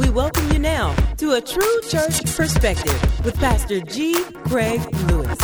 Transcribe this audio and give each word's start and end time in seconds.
We 0.00 0.08
welcome 0.08 0.50
you 0.50 0.58
now 0.58 0.94
to 1.18 1.32
a 1.34 1.42
true 1.42 1.80
church 1.90 2.24
perspective 2.34 3.22
with 3.22 3.36
Pastor 3.36 3.82
G. 3.82 4.14
Craig 4.46 4.80
Lewis. 5.10 5.38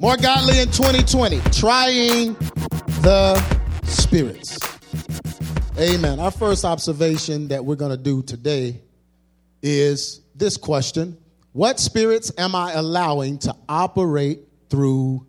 More 0.00 0.16
godly 0.16 0.58
in 0.58 0.72
2020, 0.72 1.40
trying 1.52 2.34
the 3.02 3.40
spirits. 3.84 4.58
Amen. 5.78 6.18
Our 6.18 6.32
first 6.32 6.64
observation 6.64 7.46
that 7.48 7.64
we're 7.64 7.76
going 7.76 7.92
to 7.92 7.96
do 7.96 8.24
today 8.24 8.80
is 9.62 10.20
this 10.34 10.56
question 10.56 11.16
What 11.52 11.78
spirits 11.78 12.32
am 12.36 12.56
I 12.56 12.72
allowing 12.72 13.38
to 13.38 13.54
operate 13.68 14.40
through 14.68 15.24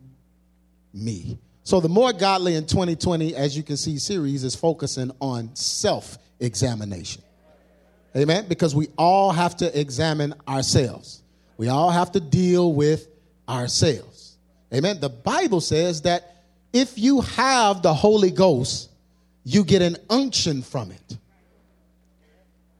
me? 0.92 1.38
So, 1.62 1.78
the 1.78 1.88
More 1.88 2.12
Godly 2.12 2.56
in 2.56 2.66
2020, 2.66 3.36
as 3.36 3.56
you 3.56 3.62
can 3.62 3.76
see, 3.76 3.98
series 3.98 4.42
is 4.42 4.56
focusing 4.56 5.12
on 5.20 5.54
self 5.54 6.18
examination. 6.40 7.22
Amen. 8.16 8.46
Because 8.48 8.74
we 8.74 8.88
all 8.98 9.32
have 9.32 9.56
to 9.58 9.78
examine 9.80 10.34
ourselves, 10.46 11.22
we 11.56 11.68
all 11.68 11.90
have 11.90 12.12
to 12.12 12.20
deal 12.20 12.72
with 12.72 13.08
ourselves. 13.48 14.36
Amen. 14.72 15.00
The 15.00 15.08
Bible 15.08 15.60
says 15.60 16.02
that 16.02 16.44
if 16.72 16.98
you 16.98 17.20
have 17.20 17.82
the 17.82 17.92
Holy 17.92 18.30
Ghost, 18.30 18.90
you 19.44 19.64
get 19.64 19.82
an 19.82 19.96
unction 20.08 20.62
from 20.62 20.90
it 20.90 21.18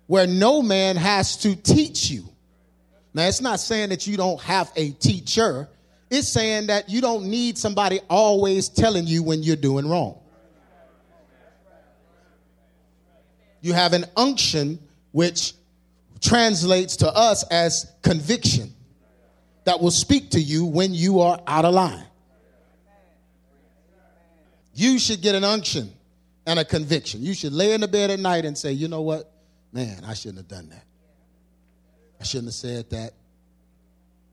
where 0.06 0.26
no 0.26 0.62
man 0.62 0.96
has 0.96 1.36
to 1.38 1.56
teach 1.56 2.10
you. 2.10 2.24
Now, 3.14 3.26
it's 3.26 3.40
not 3.40 3.60
saying 3.60 3.90
that 3.90 4.06
you 4.06 4.16
don't 4.16 4.40
have 4.42 4.72
a 4.76 4.90
teacher, 4.90 5.68
it's 6.10 6.28
saying 6.28 6.66
that 6.66 6.88
you 6.88 7.00
don't 7.00 7.24
need 7.24 7.56
somebody 7.58 8.00
always 8.08 8.68
telling 8.68 9.06
you 9.06 9.22
when 9.22 9.42
you're 9.42 9.56
doing 9.56 9.88
wrong. 9.88 10.18
You 13.60 13.74
have 13.74 13.92
an 13.92 14.06
unction 14.16 14.78
which 15.12 15.54
translates 16.20 16.96
to 16.96 17.08
us 17.08 17.44
as 17.44 17.90
conviction 18.02 18.72
that 19.64 19.80
will 19.80 19.90
speak 19.90 20.30
to 20.30 20.40
you 20.40 20.66
when 20.66 20.92
you 20.92 21.20
are 21.20 21.40
out 21.46 21.64
of 21.64 21.74
line. 21.74 22.06
You 24.74 24.98
should 24.98 25.20
get 25.20 25.34
an 25.34 25.44
unction 25.44 25.92
and 26.46 26.58
a 26.58 26.64
conviction. 26.64 27.22
You 27.22 27.34
should 27.34 27.52
lay 27.52 27.72
in 27.72 27.82
the 27.82 27.88
bed 27.88 28.10
at 28.10 28.18
night 28.18 28.44
and 28.44 28.56
say, 28.56 28.72
you 28.72 28.88
know 28.88 29.02
what? 29.02 29.30
Man, 29.72 30.02
I 30.04 30.14
shouldn't 30.14 30.38
have 30.38 30.48
done 30.48 30.70
that. 30.70 30.84
I 32.20 32.24
shouldn't 32.24 32.48
have 32.48 32.54
said 32.54 32.90
that. 32.90 33.12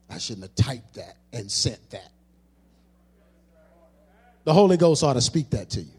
I 0.10 0.18
shouldn't 0.18 0.44
have 0.44 0.56
typed 0.56 0.96
that 0.96 1.18
and 1.34 1.52
sent 1.52 1.90
that. 1.92 2.12
The 4.44 4.54
Holy 4.54 4.78
Ghost 4.78 5.04
ought 5.04 5.14
to 5.14 5.22
speak 5.22 5.52
that 5.52 5.70
to 5.72 5.82
you. 5.82 5.92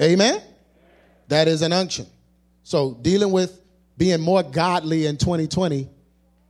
Amen? 0.00 0.40
That 1.32 1.48
is 1.48 1.62
an 1.62 1.72
unction. 1.72 2.06
So, 2.62 2.92
dealing 2.92 3.32
with 3.32 3.58
being 3.96 4.20
more 4.20 4.42
godly 4.42 5.06
in 5.06 5.16
2020, 5.16 5.88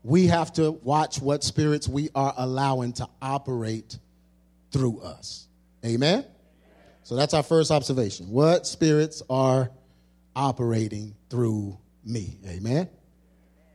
we 0.02 0.26
have 0.26 0.52
to 0.54 0.72
watch 0.72 1.20
what 1.20 1.44
spirits 1.44 1.86
we 1.86 2.10
are 2.16 2.34
allowing 2.36 2.92
to 2.94 3.06
operate 3.22 3.96
through 4.72 5.02
us. 5.02 5.46
Amen? 5.84 6.24
So 7.04 7.14
that's 7.14 7.32
our 7.32 7.44
first 7.44 7.70
observation. 7.70 8.30
What 8.30 8.66
spirits 8.66 9.22
are 9.30 9.70
operating 10.34 11.14
through 11.30 11.78
me? 12.04 12.40
Amen. 12.44 12.88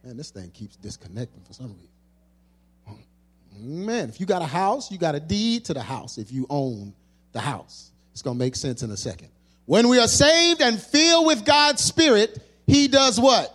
Man, 0.03 0.17
this 0.17 0.31
thing 0.31 0.52
keeps 0.52 0.75
disconnecting 0.75 1.42
for 1.45 1.53
some 1.53 1.73
reason. 1.73 3.86
Man, 3.86 4.09
if 4.09 4.19
you 4.19 4.25
got 4.25 4.42
a 4.42 4.45
house, 4.45 4.92
you 4.92 4.97
got 4.97 5.16
a 5.16 5.21
deed 5.21 5.64
to 5.66 5.73
the 5.73 5.81
house 5.81 6.17
if 6.17 6.33
you 6.33 6.45
own 6.49 6.94
the 7.31 7.39
house. 7.39 7.94
It's 8.11 8.21
going 8.21 8.36
to 8.36 8.39
make 8.39 8.58
sense 8.58 8.83
in 8.83 8.92
a 8.92 8.97
second. 8.97 9.30
When 9.68 9.90
we 9.90 10.00
are 10.00 10.08
saved 10.08 10.62
and 10.62 10.82
filled 10.82 11.28
with 11.28 11.46
God's 11.46 11.84
Spirit, 11.84 12.42
He 12.66 12.88
does 12.88 13.20
what? 13.20 13.54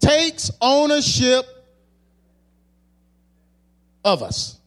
Takes 0.00 0.50
ownership 0.60 1.46
of 4.04 4.24
us. 4.24 4.58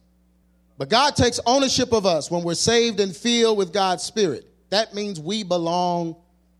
But 0.78 0.88
God 0.88 1.14
takes 1.16 1.38
ownership 1.44 1.92
of 1.92 2.06
us 2.06 2.30
when 2.30 2.42
we're 2.44 2.54
saved 2.54 2.98
and 2.98 3.14
filled 3.14 3.58
with 3.58 3.74
God's 3.74 4.02
Spirit. 4.02 4.46
That 4.70 4.94
means 4.94 5.20
we 5.20 5.42
belong 5.42 6.16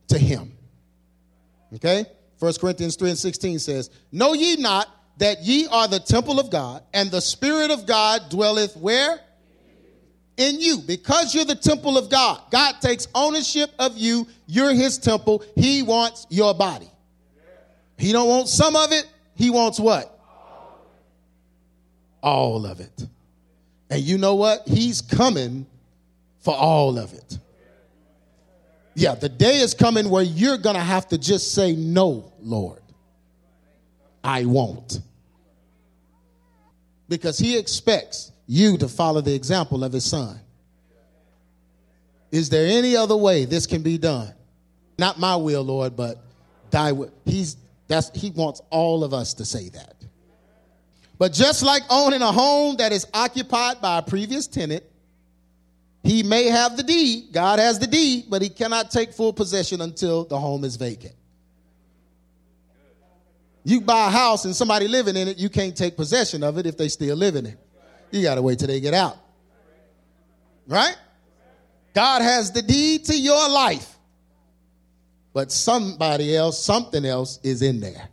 to 0.08 0.18
Him. 0.18 0.52
Okay? 1.76 2.04
1 2.40 2.52
Corinthians 2.60 2.96
3 2.96 3.08
and 3.08 3.18
16 3.18 3.58
says, 3.58 3.90
Know 4.12 4.34
ye 4.34 4.56
not 4.56 4.86
that 5.16 5.42
ye 5.42 5.66
are 5.68 5.88
the 5.88 5.98
temple 5.98 6.38
of 6.38 6.50
God, 6.50 6.82
and 6.92 7.10
the 7.10 7.22
Spirit 7.22 7.70
of 7.70 7.86
God 7.86 8.28
dwelleth 8.28 8.76
where? 8.76 9.18
In 10.36 10.60
you. 10.60 10.78
Because 10.78 11.34
you're 11.34 11.44
the 11.44 11.54
temple 11.54 11.96
of 11.96 12.10
God. 12.10 12.40
God 12.50 12.80
takes 12.80 13.06
ownership 13.14 13.70
of 13.78 13.96
you. 13.96 14.26
You're 14.46 14.74
his 14.74 14.98
temple. 14.98 15.44
He 15.54 15.82
wants 15.82 16.26
your 16.28 16.54
body. 16.54 16.90
He 17.96 18.12
don't 18.12 18.28
want 18.28 18.48
some 18.48 18.74
of 18.74 18.92
it. 18.92 19.06
He 19.34 19.50
wants 19.50 19.78
what? 19.78 20.10
All 22.22 22.66
of 22.66 22.80
it. 22.80 23.06
And 23.90 24.02
you 24.02 24.18
know 24.18 24.34
what? 24.34 24.66
He's 24.66 25.00
coming 25.00 25.66
for 26.40 26.54
all 26.54 26.98
of 26.98 27.12
it. 27.12 27.38
Yeah, 28.94 29.14
the 29.14 29.28
day 29.28 29.58
is 29.58 29.74
coming 29.74 30.08
where 30.08 30.22
you're 30.22 30.58
going 30.58 30.76
to 30.76 30.82
have 30.82 31.08
to 31.08 31.18
just 31.18 31.52
say, 31.52 31.72
No, 31.72 32.32
Lord, 32.40 32.82
I 34.22 34.44
won't. 34.44 35.00
Because 37.08 37.38
He 37.38 37.58
expects 37.58 38.32
you 38.46 38.76
to 38.78 38.88
follow 38.88 39.20
the 39.20 39.34
example 39.34 39.84
of 39.84 39.92
His 39.92 40.04
Son. 40.04 40.38
Is 42.30 42.48
there 42.48 42.66
any 42.66 42.96
other 42.96 43.16
way 43.16 43.44
this 43.44 43.66
can 43.66 43.82
be 43.82 43.96
done? 43.96 44.34
Not 44.98 45.18
my 45.18 45.36
will, 45.36 45.62
Lord, 45.62 45.96
but 45.96 46.22
thy 46.70 46.92
will. 46.92 47.12
He's, 47.24 47.56
that's, 47.86 48.10
he 48.18 48.30
wants 48.30 48.60
all 48.70 49.04
of 49.04 49.14
us 49.14 49.34
to 49.34 49.44
say 49.44 49.68
that. 49.70 49.94
But 51.16 51.32
just 51.32 51.62
like 51.62 51.82
owning 51.90 52.22
a 52.22 52.32
home 52.32 52.76
that 52.76 52.92
is 52.92 53.06
occupied 53.14 53.80
by 53.80 53.98
a 53.98 54.02
previous 54.02 54.46
tenant, 54.46 54.82
he 56.02 56.22
may 56.22 56.46
have 56.46 56.76
the 56.76 56.82
deed, 56.82 57.32
God 57.32 57.58
has 57.58 57.78
the 57.78 57.86
deed, 57.86 58.26
but 58.28 58.42
he 58.42 58.48
cannot 58.48 58.90
take 58.90 59.12
full 59.12 59.32
possession 59.32 59.80
until 59.80 60.24
the 60.24 60.38
home 60.38 60.64
is 60.64 60.76
vacant. 60.76 61.14
You 63.62 63.80
buy 63.80 64.08
a 64.08 64.10
house 64.10 64.44
and 64.44 64.54
somebody 64.54 64.86
living 64.86 65.16
in 65.16 65.28
it, 65.28 65.38
you 65.38 65.48
can't 65.48 65.74
take 65.74 65.96
possession 65.96 66.42
of 66.42 66.58
it 66.58 66.66
if 66.66 66.76
they 66.76 66.88
still 66.88 67.16
live 67.16 67.36
in 67.36 67.46
it. 67.46 67.58
You 68.14 68.22
got 68.22 68.36
to 68.36 68.42
wait 68.42 68.60
till 68.60 68.68
they 68.68 68.78
get 68.78 68.94
out. 68.94 69.16
Right? 70.68 70.96
God 71.94 72.22
has 72.22 72.52
the 72.52 72.62
deed 72.62 73.06
to 73.06 73.18
your 73.18 73.48
life, 73.48 73.96
but 75.32 75.50
somebody 75.50 76.36
else, 76.36 76.62
something 76.62 77.04
else 77.04 77.40
is 77.42 77.60
in 77.60 77.80
there. 77.80 78.08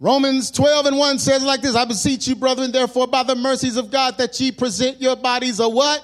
Romans 0.00 0.50
12 0.50 0.86
and 0.86 0.96
1 0.96 1.18
says 1.18 1.44
like 1.44 1.60
this 1.60 1.76
I 1.76 1.84
beseech 1.84 2.26
you, 2.26 2.34
brethren, 2.34 2.72
therefore, 2.72 3.06
by 3.08 3.24
the 3.24 3.34
mercies 3.34 3.76
of 3.76 3.90
God, 3.90 4.16
that 4.16 4.40
ye 4.40 4.52
present 4.52 5.02
your 5.02 5.14
bodies 5.14 5.60
a 5.60 5.68
what? 5.68 6.02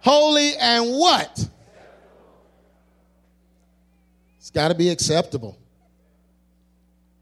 Holy 0.00 0.56
and 0.56 0.98
what? 0.98 1.48
It's 4.38 4.50
got 4.50 4.68
to 4.68 4.74
be 4.74 4.88
acceptable. 4.88 5.56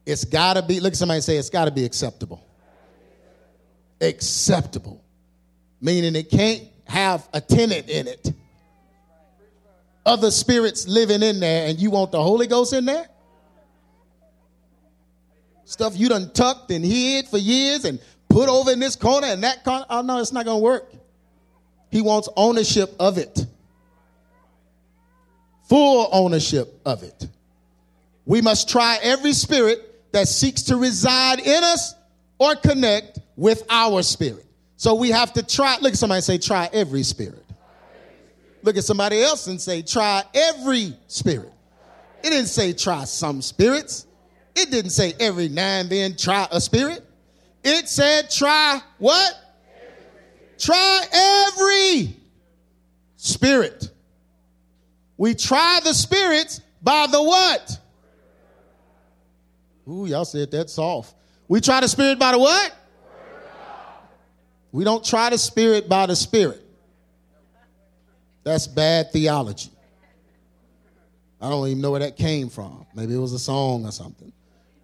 It's 0.07 0.25
got 0.25 0.55
to 0.55 0.63
be, 0.63 0.81
look 0.81 0.95
at 0.95 0.97
somebody 0.97 1.21
say, 1.21 1.37
it's 1.37 1.51
got 1.51 1.67
to 1.67 1.71
be 1.71 1.85
acceptable. 1.85 2.43
Acceptable. 4.01 5.05
Meaning 5.81 6.17
it 6.17 6.31
can't 6.31 6.63
have 6.85 7.29
a 7.33 7.41
tenant 7.41 7.89
in 7.89 8.09
it. 8.09 8.33
Other 10.05 10.31
spirits 10.31 10.89
living 10.89 11.23
in 11.23 11.41
there, 11.41 11.69
and 11.69 11.79
you 11.79 11.91
want 11.91 12.11
the 12.11 12.23
Holy 12.23 12.47
Ghost 12.47 12.73
in 12.73 12.85
there? 12.87 13.07
Stuff 15.65 15.97
you 15.97 16.09
done 16.09 16.33
tucked 16.33 16.71
and 16.71 16.85
hid 16.85 17.29
for 17.29 17.39
years 17.39 17.85
and 17.85 18.01
put 18.29 18.49
over 18.49 18.73
in 18.73 18.81
this 18.81 18.97
corner 18.97 19.29
and 19.29 19.45
that 19.45 19.63
corner. 19.63 19.85
Oh, 19.89 20.03
no, 20.03 20.19
it's 20.19 20.33
not 20.33 20.45
going 20.45 20.59
to 20.59 20.65
work. 20.65 20.93
He 21.91 22.01
wants 22.03 22.29
ownership 22.37 22.95
of 22.99 23.19
it, 23.19 23.47
full 25.69 26.09
ownership 26.13 26.81
of 26.85 27.03
it. 27.03 27.29
We 28.27 28.41
must 28.43 28.69
try 28.69 28.99
every 29.03 29.33
spirit 29.33 30.13
that 30.13 30.29
seeks 30.29 30.63
to 30.63 30.77
reside 30.77 31.41
in 31.41 31.65
us 31.65 31.95
or 32.39 32.55
connect 32.55 33.19
with 33.41 33.65
our 33.71 34.03
spirit. 34.03 34.45
So 34.77 34.95
we 34.95 35.09
have 35.09 35.33
to 35.33 35.43
try. 35.43 35.79
Look 35.81 35.95
at 35.95 35.99
somebody 35.99 36.21
say, 36.21 36.37
try 36.37 36.69
every 36.75 37.03
spirit. 37.03 37.43
Look 38.63 38.77
at 38.77 38.85
somebody 38.85 39.23
else 39.23 39.47
and 39.47 39.59
say, 39.59 39.81
try 39.81 40.23
every 40.35 40.95
spirit. 41.07 41.51
It 42.23 42.29
didn't 42.29 42.49
say 42.49 42.75
try 42.75 43.05
some 43.05 43.41
spirits. 43.41 44.07
It 44.55 44.71
didn't 44.71 44.91
say 44.91 45.15
every 45.19 45.49
now 45.49 45.81
and 45.81 45.89
then 45.89 46.17
try 46.19 46.49
a 46.53 46.61
spirit. 46.61 47.03
It 47.65 47.89
said 47.89 48.31
try 48.31 48.83
what? 48.99 49.33
Try 50.59 51.03
every 51.11 52.15
spirit. 53.17 53.91
We 55.17 55.35
try 55.35 55.81
the 55.83 55.95
spirits 55.95 56.61
by 56.83 57.07
the 57.11 57.23
what? 57.23 57.79
Ooh, 59.89 60.05
y'all 60.05 60.27
said 60.27 60.51
that 60.51 60.69
soft. 60.69 61.15
We 61.49 61.63
try 61.63 61.81
the 61.81 61.89
spirit 61.89 62.19
by 62.19 62.33
the 62.33 62.39
what? 62.39 62.77
We 64.73 64.85
don't 64.85 65.05
try 65.05 65.31
the 65.31 65.39
spirit 65.39 65.89
by 65.89 66.07
the 66.07 66.17
spirit. 66.17 66.65
That's 68.45 68.67
bad 68.67 69.13
theology. 69.13 69.71
I 71.41 71.49
don't 71.49 71.67
even 71.69 71.81
know 71.81 71.91
where 71.91 72.01
that 72.01 72.17
came 72.17 72.49
from. 72.49 72.87
Maybe 72.95 73.15
it 73.15 73.19
was 73.19 73.33
a 73.33 73.39
song 73.39 73.87
or 73.87 73.93
something. 73.93 74.33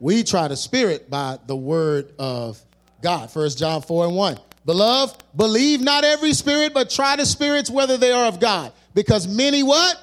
We 0.00 0.22
try 0.24 0.48
the 0.48 0.56
spirit 0.56 1.08
by 1.08 1.38
the 1.46 1.56
word 1.56 2.12
of 2.18 2.60
God. 3.02 3.30
First 3.30 3.58
John 3.58 3.82
4 3.82 4.06
and 4.06 4.16
1. 4.16 4.38
Beloved, 4.64 5.22
believe 5.34 5.80
not 5.80 6.04
every 6.04 6.32
spirit, 6.32 6.74
but 6.74 6.90
try 6.90 7.16
the 7.16 7.24
spirits 7.24 7.70
whether 7.70 7.96
they 7.96 8.12
are 8.12 8.26
of 8.26 8.40
God. 8.40 8.72
Because 8.94 9.28
many 9.28 9.62
what? 9.62 9.96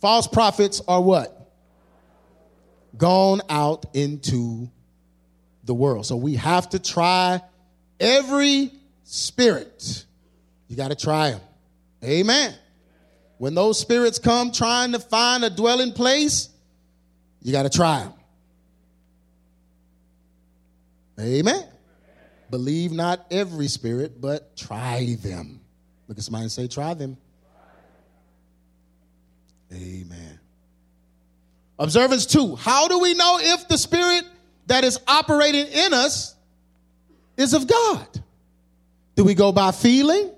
False 0.00 0.26
prophets 0.26 0.80
are 0.88 1.00
what? 1.00 1.34
Gone 2.96 3.40
out 3.48 3.86
into 3.94 4.68
the 5.68 5.74
world. 5.74 6.04
So 6.04 6.16
we 6.16 6.34
have 6.34 6.68
to 6.70 6.80
try 6.80 7.40
every 8.00 8.72
spirit. 9.04 10.04
You 10.66 10.76
got 10.76 10.88
to 10.88 10.96
try 10.96 11.30
them. 11.30 11.40
Amen. 12.02 12.54
When 13.36 13.54
those 13.54 13.78
spirits 13.78 14.18
come 14.18 14.50
trying 14.50 14.92
to 14.92 14.98
find 14.98 15.44
a 15.44 15.50
dwelling 15.50 15.92
place, 15.92 16.48
you 17.40 17.52
got 17.52 17.62
to 17.62 17.70
try 17.70 18.00
them. 18.00 18.12
Amen. 21.20 21.64
Believe 22.50 22.90
not 22.90 23.26
every 23.30 23.68
spirit, 23.68 24.20
but 24.20 24.56
try 24.56 25.16
them. 25.20 25.60
Look 26.08 26.18
at 26.18 26.24
somebody 26.24 26.44
and 26.44 26.52
say, 26.52 26.66
try 26.66 26.94
them. 26.94 27.16
Amen. 29.72 30.40
Observance 31.78 32.26
two. 32.26 32.56
How 32.56 32.88
do 32.88 32.98
we 32.98 33.14
know 33.14 33.38
if 33.40 33.68
the 33.68 33.76
spirit 33.76 34.24
that 34.68 34.84
is 34.84 34.98
operating 35.06 35.66
in 35.66 35.92
us 35.92 36.34
is 37.36 37.54
of 37.54 37.66
God? 37.66 38.06
Do 39.16 39.24
we 39.24 39.34
go 39.34 39.50
by 39.50 39.72
feeling? 39.72 40.30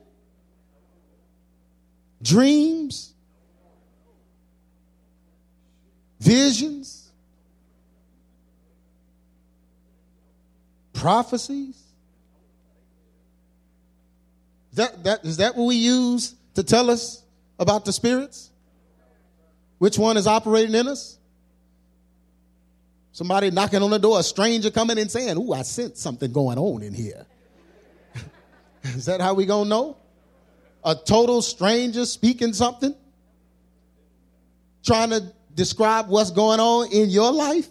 Dreams? 2.23 3.12
Visions? 6.21 7.11
Prophecies? 10.93 11.76
That, 14.75 15.05
that, 15.05 15.25
is 15.25 15.38
that 15.38 15.56
what 15.56 15.67
we 15.67 15.76
use 15.76 16.35
to 16.55 16.62
tell 16.62 16.91
us 16.91 17.23
about 17.59 17.85
the 17.85 17.93
spirits? 17.93 18.50
Which 19.79 19.99
one 19.99 20.17
is 20.17 20.26
operating 20.26 20.75
in 20.75 20.87
us? 20.87 21.19
Somebody 23.20 23.50
knocking 23.50 23.82
on 23.82 23.90
the 23.90 23.99
door, 23.99 24.19
a 24.19 24.22
stranger 24.22 24.70
coming 24.70 24.99
and 24.99 25.11
saying, 25.11 25.37
Ooh, 25.37 25.52
I 25.52 25.61
sense 25.61 26.00
something 26.00 26.32
going 26.32 26.56
on 26.56 26.82
in 26.82 26.94
here. 26.94 27.26
is 28.82 29.05
that 29.05 29.20
how 29.20 29.34
we 29.34 29.44
gonna 29.44 29.69
know? 29.69 29.99
A 30.82 30.94
total 30.94 31.43
stranger 31.43 32.06
speaking 32.06 32.55
something? 32.55 32.94
Trying 34.82 35.11
to 35.11 35.34
describe 35.55 36.08
what's 36.08 36.31
going 36.31 36.61
on 36.61 36.90
in 36.90 37.11
your 37.11 37.31
life? 37.31 37.69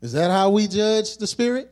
Is 0.00 0.12
that 0.12 0.30
how 0.30 0.50
we 0.50 0.68
judge 0.68 1.16
the 1.16 1.26
spirit? 1.26 1.68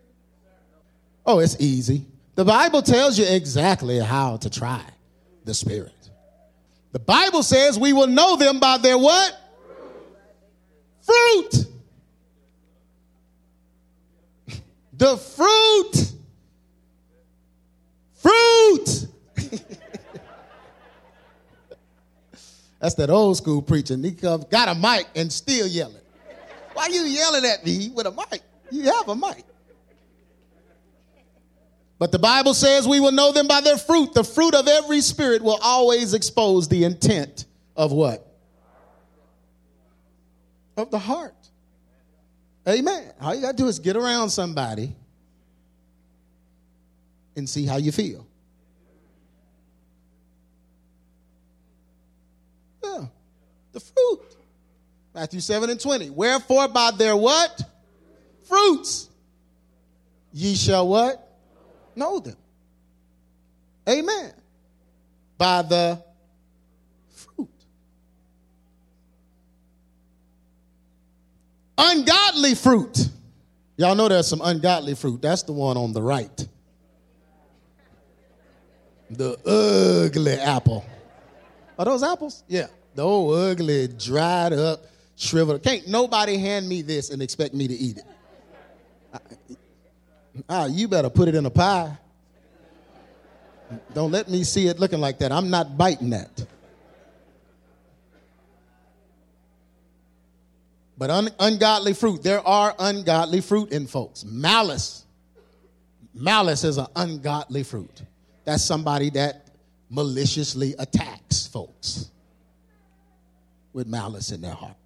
Oh, 1.25 1.39
it's 1.39 1.55
easy. 1.61 2.05
The 2.35 2.45
Bible 2.45 2.83
tells 2.83 3.17
you 3.17 3.27
exactly 3.27 4.01
how 4.01 4.39
to 4.39 4.51
try 4.51 4.83
the 5.45 5.55
spirit. 5.55 6.11
The 6.91 6.99
Bible 6.99 7.45
says 7.45 7.79
we 7.79 7.93
will 7.93 8.09
know 8.09 8.35
them 8.35 8.59
by 8.59 8.79
their 8.79 8.99
what? 8.99 9.40
Fruit. 11.11 11.67
The 14.93 15.17
fruit. 15.17 16.13
Fruit. 18.15 19.07
That's 22.79 22.95
that 22.95 23.11
old 23.11 23.37
school 23.39 23.61
preaching. 23.61 24.05
He 24.05 24.13
got 24.13 24.69
a 24.69 24.75
mic 24.75 25.09
and 25.17 25.33
still 25.33 25.67
yelling. 25.67 25.97
Why 26.75 26.87
you 26.87 27.03
yelling 27.03 27.45
at 27.45 27.65
me 27.65 27.91
with 27.93 28.07
a 28.07 28.13
mic? 28.13 28.43
You 28.71 28.85
have 28.85 29.09
a 29.09 29.17
mic. 29.17 29.45
But 31.99 32.13
the 32.13 32.21
Bible 32.21 32.55
says 32.55 32.87
we 32.87 33.01
will 33.01 33.11
know 33.11 33.33
them 33.33 33.49
by 33.49 33.61
their 33.63 33.79
fruit. 33.79 34.15
The 34.15 34.23
fruit 34.23 34.55
of 34.55 34.69
every 34.69 35.01
spirit 35.01 35.43
will 35.43 35.59
always 35.61 36.15
expose 36.15 36.69
the 36.69 36.85
intent 36.85 37.47
of 37.77 37.91
what? 37.91 38.30
Of 40.81 40.91
the 40.91 40.99
heart. 40.99 41.35
Amen. 42.67 43.13
All 43.21 43.35
you 43.35 43.43
got 43.43 43.51
to 43.51 43.57
do 43.57 43.69
is 43.69 43.79
get 43.79 43.97
around 43.97 44.31
somebody 44.31 44.97
and 47.37 47.49
see 47.49 47.67
how 47.67 47.77
you 47.77 47.93
feel. 47.93 48.27
Yeah. 52.83 53.05
The 53.73 53.81
fruit. 53.81 54.21
Matthew 55.15 55.41
7 55.41 55.69
and 55.69 55.79
20. 55.79 56.11
Wherefore 56.11 56.69
by 56.69 56.93
their 56.93 57.15
what? 57.15 57.61
Fruits. 58.45 59.11
Ye 60.33 60.55
shall 60.55 60.89
what? 60.89 61.27
know 61.95 62.21
them. 62.21 62.37
Amen. 63.87 64.33
By 65.37 65.63
the 65.63 66.03
fruit. 67.11 67.49
Ungodly 71.83 72.55
fruit. 72.55 73.09
Y'all 73.77 73.95
know 73.95 74.09
there's 74.09 74.27
some 74.27 74.43
ungodly 74.43 74.95
fruit. 74.95 75.23
That's 75.23 75.43
the 75.43 75.53
one 75.53 75.79
on 75.79 75.93
the 75.93 76.03
right. 76.03 76.49
The 79.09 79.39
ugly 80.07 80.35
apple. 80.35 80.85
Are 81.79 81.87
those 81.87 82.03
apples? 82.03 82.45
Yeah. 82.47 82.67
The 82.95 83.03
old 83.03 83.39
ugly, 83.39 83.89
dried 83.89 84.53
up, 84.53 84.85
shriveled. 85.17 85.63
Can't 85.63 85.89
nobody 85.89 86.37
hand 86.37 86.69
me 86.69 86.83
this 86.83 87.09
and 87.11 87.23
expect 87.23 87.55
me 87.55 87.67
to 87.67 87.75
eat 87.75 87.99
it. 87.99 88.05
Ah, 90.49 90.67
you 90.67 90.87
better 90.87 91.09
put 91.09 91.29
it 91.29 91.35
in 91.35 91.47
a 91.47 91.51
pie. 91.51 91.97
Don't 93.95 94.11
let 94.11 94.29
me 94.29 94.45
see 94.45 94.67
it 94.67 94.79
looking 94.79 95.01
like 95.01 95.19
that. 95.19 95.33
I'm 95.33 95.49
not 95.49 95.79
biting 95.79 96.11
that. 96.11 96.47
But 101.01 101.09
un- 101.09 101.31
ungodly 101.41 101.95
fruit, 101.95 102.23
there 102.23 102.47
are 102.47 102.75
ungodly 102.79 103.41
fruit 103.41 103.73
in 103.73 103.87
folks. 103.87 104.23
Malice. 104.23 105.07
Malice 106.13 106.63
is 106.63 106.77
an 106.77 106.89
ungodly 106.95 107.63
fruit. 107.63 108.03
That's 108.45 108.63
somebody 108.63 109.09
that 109.11 109.47
maliciously 109.89 110.75
attacks 110.79 111.47
folks 111.47 112.11
with 113.73 113.87
malice 113.87 114.31
in 114.31 114.43
their 114.43 114.53
heart. 114.53 114.77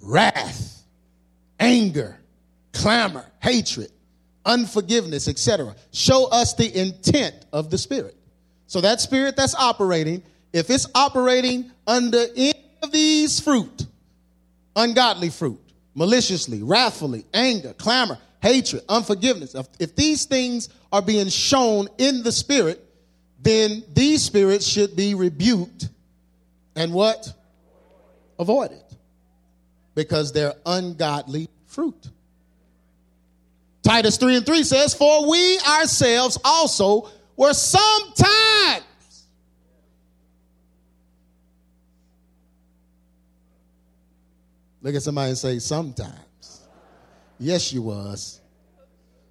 Wrath, 0.00 0.82
anger, 1.60 2.18
clamor, 2.72 3.26
hatred, 3.42 3.92
unforgiveness, 4.46 5.28
etc. 5.28 5.76
Show 5.92 6.28
us 6.28 6.54
the 6.54 6.74
intent 6.74 7.34
of 7.52 7.68
the 7.68 7.76
Spirit. 7.76 8.16
So 8.66 8.80
that 8.80 9.02
spirit 9.02 9.36
that's 9.36 9.54
operating, 9.56 10.22
if 10.54 10.70
it's 10.70 10.86
operating 10.94 11.70
under 11.86 12.24
any 12.34 12.54
of 12.82 12.92
these 12.92 13.40
fruit, 13.40 13.88
ungodly 14.76 15.30
fruit, 15.30 15.60
maliciously, 15.94 16.62
wrathfully, 16.62 17.24
anger, 17.32 17.72
clamor, 17.74 18.18
hatred, 18.40 18.82
unforgiveness, 18.88 19.54
if, 19.78 19.96
these 19.96 20.24
things 20.24 20.68
are 20.92 21.02
being 21.02 21.28
shown 21.28 21.88
in 21.98 22.22
the 22.22 22.32
spirit, 22.32 22.84
then 23.40 23.82
these 23.92 24.22
spirits 24.22 24.66
should 24.66 24.96
be 24.96 25.14
rebuked 25.14 25.88
and 26.76 26.92
what? 26.92 27.32
Avoided. 28.38 28.82
Because 29.94 30.32
they're 30.32 30.54
ungodly 30.66 31.48
fruit. 31.66 32.08
Titus 33.82 34.16
3 34.16 34.36
and 34.36 34.46
3 34.46 34.64
says, 34.64 34.94
For 34.94 35.28
we 35.28 35.58
ourselves 35.60 36.38
also 36.44 37.10
were 37.36 37.52
sometimes. 37.52 38.84
Look 44.84 44.94
at 44.94 45.02
somebody 45.02 45.30
and 45.30 45.38
say, 45.38 45.58
sometimes. 45.60 46.60
Yes, 47.38 47.72
you 47.72 47.80
was. 47.80 48.42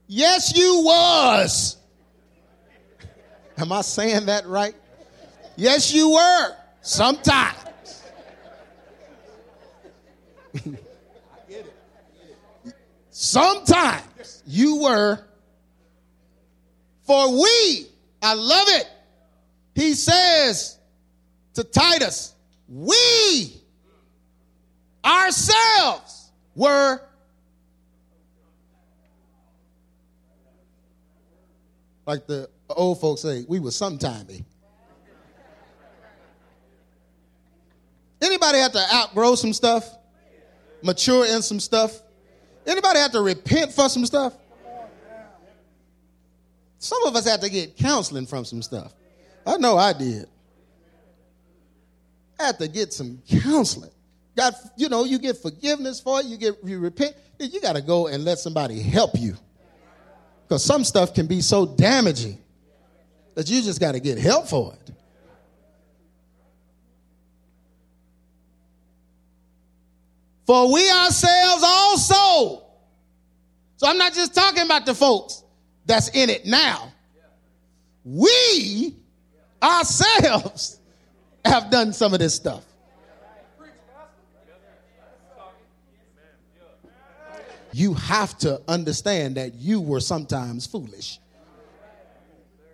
Yes, 0.08 0.58
you 0.58 0.82
was. 0.84 1.78
Am 3.60 3.72
I 3.72 3.82
saying 3.82 4.26
that 4.26 4.48
right? 4.48 4.74
Yes, 5.56 5.94
you 5.94 6.14
were. 6.14 6.56
Sometimes. 6.82 7.56
Sometimes 13.12 14.42
you 14.48 14.82
were. 14.82 15.20
For 17.04 17.32
we, 17.32 17.86
I 18.24 18.34
love 18.34 18.68
it. 18.70 18.90
He 19.76 19.94
says 19.94 20.80
to 21.54 21.64
Titus, 21.64 22.34
we 22.68 23.63
ourselves 25.06 26.32
were 26.56 27.02
Like 32.06 32.28
the 32.28 32.50
old 32.70 33.00
folks 33.00 33.22
say, 33.22 33.46
we 33.48 33.60
were 33.60 33.70
sometimey. 33.70 34.44
Anybody 38.22 38.58
have 38.60 38.72
to 38.74 38.86
outgrow 38.94 39.36
some 39.36 39.54
stuff? 39.54 39.90
Mature 40.82 41.26
in 41.26 41.42
some 41.42 41.60
stuff? 41.60 42.02
Anybody 42.66 43.00
have 43.00 43.12
to 43.12 43.22
repent 43.22 43.74
for 43.74 43.90
some 43.90 44.06
stuff? 44.06 44.34
Some 46.80 47.06
of 47.06 47.16
us 47.16 47.26
had 47.26 47.42
to 47.42 47.50
get 47.50 47.78
counseling 47.78 48.26
from 48.26 48.44
some 48.44 48.62
stuff. 48.62 48.94
I 49.46 49.58
know 49.58 49.78
I 49.78 49.94
did. 49.94 50.28
I 52.40 52.48
had 52.48 52.60
to 52.60 52.68
get 52.68 52.92
some 52.92 53.22
counseling. 53.28 53.93
Got, 54.36 54.56
you 54.78 54.90
know, 54.90 55.04
you 55.06 55.20
get 55.20 55.38
forgiveness 55.38 56.00
for 56.00 56.20
it, 56.20 56.26
you 56.26 56.38
get 56.38 56.56
you 56.64 56.80
repent, 56.80 57.16
you 57.40 57.62
got 57.62 57.76
to 57.76 57.82
go 57.82 58.08
and 58.08 58.24
let 58.24 58.40
somebody 58.40 58.82
help 58.82 59.12
you. 59.20 59.36
Because 60.48 60.64
some 60.64 60.84
stuff 60.84 61.14
can 61.14 61.28
be 61.28 61.42
so 61.42 61.66
damaging 61.66 62.40
that 63.36 63.50
you 63.50 63.62
just 63.62 63.80
got 63.80 63.94
to 63.94 64.00
get 64.00 64.18
help 64.18 64.48
for 64.48 64.74
it. 64.74 64.92
For 70.46 70.74
we 70.74 70.90
ourselves 70.90 71.64
also. 71.66 72.64
So 73.78 73.88
I'm 73.88 73.98
not 73.98 74.14
just 74.14 74.36
talking 74.36 74.64
about 74.64 74.86
the 74.86 74.94
folks 74.94 75.44
that's 75.86 76.10
in 76.10 76.30
it 76.30 76.46
now. 76.46 76.92
We 78.04 78.96
ourselves 79.62 80.80
have 81.46 81.70
done 81.70 81.94
some 81.94 82.14
of 82.14 82.20
this 82.20 82.36
stuff. 82.36 82.64
You 87.74 87.96
have 87.96 88.38
to 88.40 88.62
understand 88.68 89.38
that 89.38 89.56
you 89.56 89.82
were 89.82 90.00
sometimes 90.00 90.68
foolish 90.68 91.20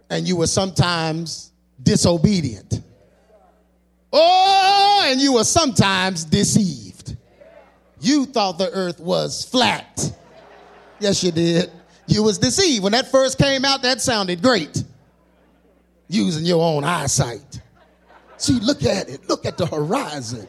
and 0.10 0.27
you 0.27 0.36
were 0.36 0.48
sometimes 0.48 1.51
disobedient. 1.82 2.82
Oh, 4.12 5.03
and 5.06 5.22
you 5.22 5.34
were 5.34 5.44
sometimes 5.44 6.25
deceived. 6.25 7.15
You 8.01 8.25
thought 8.25 8.58
the 8.58 8.72
earth 8.72 9.00
was 9.00 9.46
flat. 9.46 10.12
Yes, 11.00 11.24
you 11.24 11.32
did. 11.32 11.72
You 12.08 12.24
was 12.24 12.38
deceived. 12.38 12.84
When 12.84 12.91
that 12.94 13.12
first 13.12 13.38
came 13.38 13.63
out, 13.63 13.84
that 13.84 14.01
sounded 14.01 14.41
great. 14.41 14.84
Using 16.08 16.44
your 16.44 16.63
own 16.63 16.84
eyesight. 16.84 17.62
See, 18.38 18.60
look 18.60 18.84
at 18.84 19.10
it. 19.10 19.29
Look 19.29 19.46
at 19.46 19.58
the 19.58 19.65
horizon. 19.65 20.48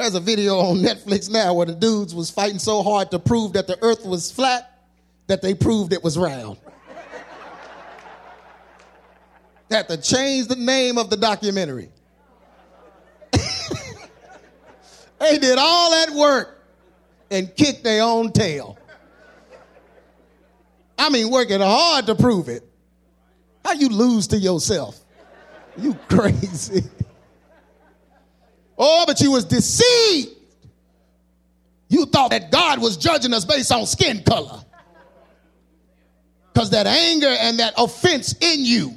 There's 0.00 0.14
a 0.14 0.20
video 0.20 0.56
on 0.60 0.78
Netflix 0.78 1.28
now 1.30 1.52
where 1.52 1.66
the 1.66 1.74
dudes 1.74 2.14
was 2.14 2.30
fighting 2.30 2.58
so 2.58 2.82
hard 2.82 3.10
to 3.10 3.18
prove 3.18 3.52
that 3.52 3.66
the 3.66 3.76
earth 3.82 4.06
was 4.06 4.32
flat 4.32 4.80
that 5.26 5.42
they 5.42 5.52
proved 5.52 5.92
it 5.92 6.02
was 6.02 6.16
round. 6.16 6.56
they 9.68 9.76
had 9.76 9.88
to 9.90 9.98
change 9.98 10.48
the 10.48 10.56
name 10.56 10.96
of 10.96 11.10
the 11.10 11.18
documentary. 11.18 11.90
they 15.20 15.36
did 15.36 15.58
all 15.58 15.90
that 15.90 16.08
work 16.14 16.64
and 17.30 17.54
kicked 17.54 17.84
their 17.84 18.02
own 18.02 18.32
tail. 18.32 18.78
I 20.98 21.10
mean, 21.10 21.28
working 21.28 21.60
hard 21.60 22.06
to 22.06 22.14
prove 22.14 22.48
it. 22.48 22.66
How 23.66 23.72
you 23.72 23.90
lose 23.90 24.28
to 24.28 24.38
yourself? 24.38 24.98
You 25.76 25.92
crazy. 26.08 26.84
Oh, 28.82 29.04
but 29.06 29.20
you 29.20 29.30
was 29.30 29.44
deceived. 29.44 30.30
You 31.90 32.06
thought 32.06 32.30
that 32.30 32.50
God 32.50 32.80
was 32.80 32.96
judging 32.96 33.34
us 33.34 33.44
based 33.44 33.70
on 33.70 33.84
skin 33.84 34.22
color. 34.22 34.64
Because 36.50 36.70
that 36.70 36.86
anger 36.86 37.28
and 37.28 37.58
that 37.58 37.74
offense 37.76 38.34
in 38.40 38.64
you 38.64 38.94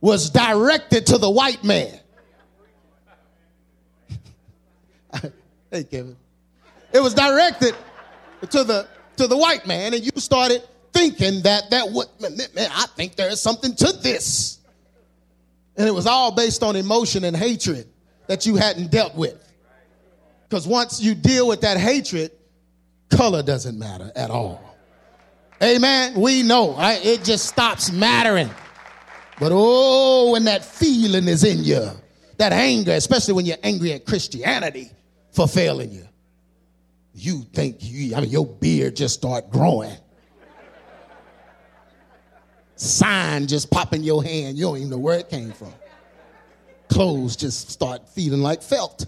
was 0.00 0.30
directed 0.30 1.06
to 1.06 1.18
the 1.18 1.28
white 1.28 1.64
man. 1.64 1.98
hey, 5.72 5.82
Kevin. 5.82 6.16
It 6.92 7.00
was 7.00 7.14
directed 7.14 7.74
to 8.50 8.62
the 8.62 8.86
to 9.16 9.26
the 9.26 9.36
white 9.36 9.66
man, 9.66 9.94
and 9.94 10.04
you 10.04 10.12
started 10.16 10.62
thinking 10.92 11.42
that 11.42 11.70
that 11.70 11.90
would 11.90 12.06
man, 12.20 12.38
I 12.56 12.86
think 12.94 13.16
there 13.16 13.30
is 13.30 13.42
something 13.42 13.74
to 13.74 13.92
this. 14.00 14.60
And 15.76 15.88
it 15.88 15.92
was 15.92 16.06
all 16.06 16.30
based 16.30 16.62
on 16.62 16.76
emotion 16.76 17.24
and 17.24 17.36
hatred 17.36 17.88
that 18.28 18.46
you 18.46 18.56
hadn't 18.56 18.90
dealt 18.90 19.16
with. 19.16 19.36
Because 20.48 20.66
once 20.66 21.00
you 21.02 21.14
deal 21.14 21.48
with 21.48 21.62
that 21.62 21.76
hatred, 21.76 22.30
color 23.10 23.42
doesn't 23.42 23.78
matter 23.78 24.12
at 24.14 24.30
all. 24.30 24.62
Amen. 25.62 26.14
We 26.14 26.42
know, 26.42 26.74
right? 26.74 27.04
It 27.04 27.24
just 27.24 27.46
stops 27.46 27.90
mattering. 27.90 28.48
But 29.40 29.50
oh, 29.52 30.32
when 30.32 30.44
that 30.44 30.64
feeling 30.64 31.26
is 31.26 31.44
in 31.44 31.64
you, 31.64 31.90
that 32.38 32.52
anger, 32.52 32.92
especially 32.92 33.34
when 33.34 33.46
you're 33.46 33.56
angry 33.62 33.92
at 33.92 34.06
Christianity 34.06 34.90
for 35.32 35.48
failing 35.48 35.90
you, 35.90 36.04
you 37.14 37.42
think 37.52 37.78
you, 37.80 38.14
I 38.14 38.20
mean, 38.20 38.30
your 38.30 38.46
beard 38.46 38.94
just 38.94 39.14
start 39.14 39.50
growing. 39.50 39.96
Sign 42.76 43.48
just 43.48 43.70
pop 43.72 43.92
in 43.92 44.04
your 44.04 44.22
hand. 44.22 44.56
You 44.56 44.66
don't 44.66 44.76
even 44.76 44.90
know 44.90 44.98
where 44.98 45.18
it 45.18 45.28
came 45.28 45.52
from. 45.52 45.72
Clothes 46.88 47.36
just 47.36 47.70
start 47.70 48.08
feeling 48.08 48.40
like 48.40 48.62
felt. 48.62 49.06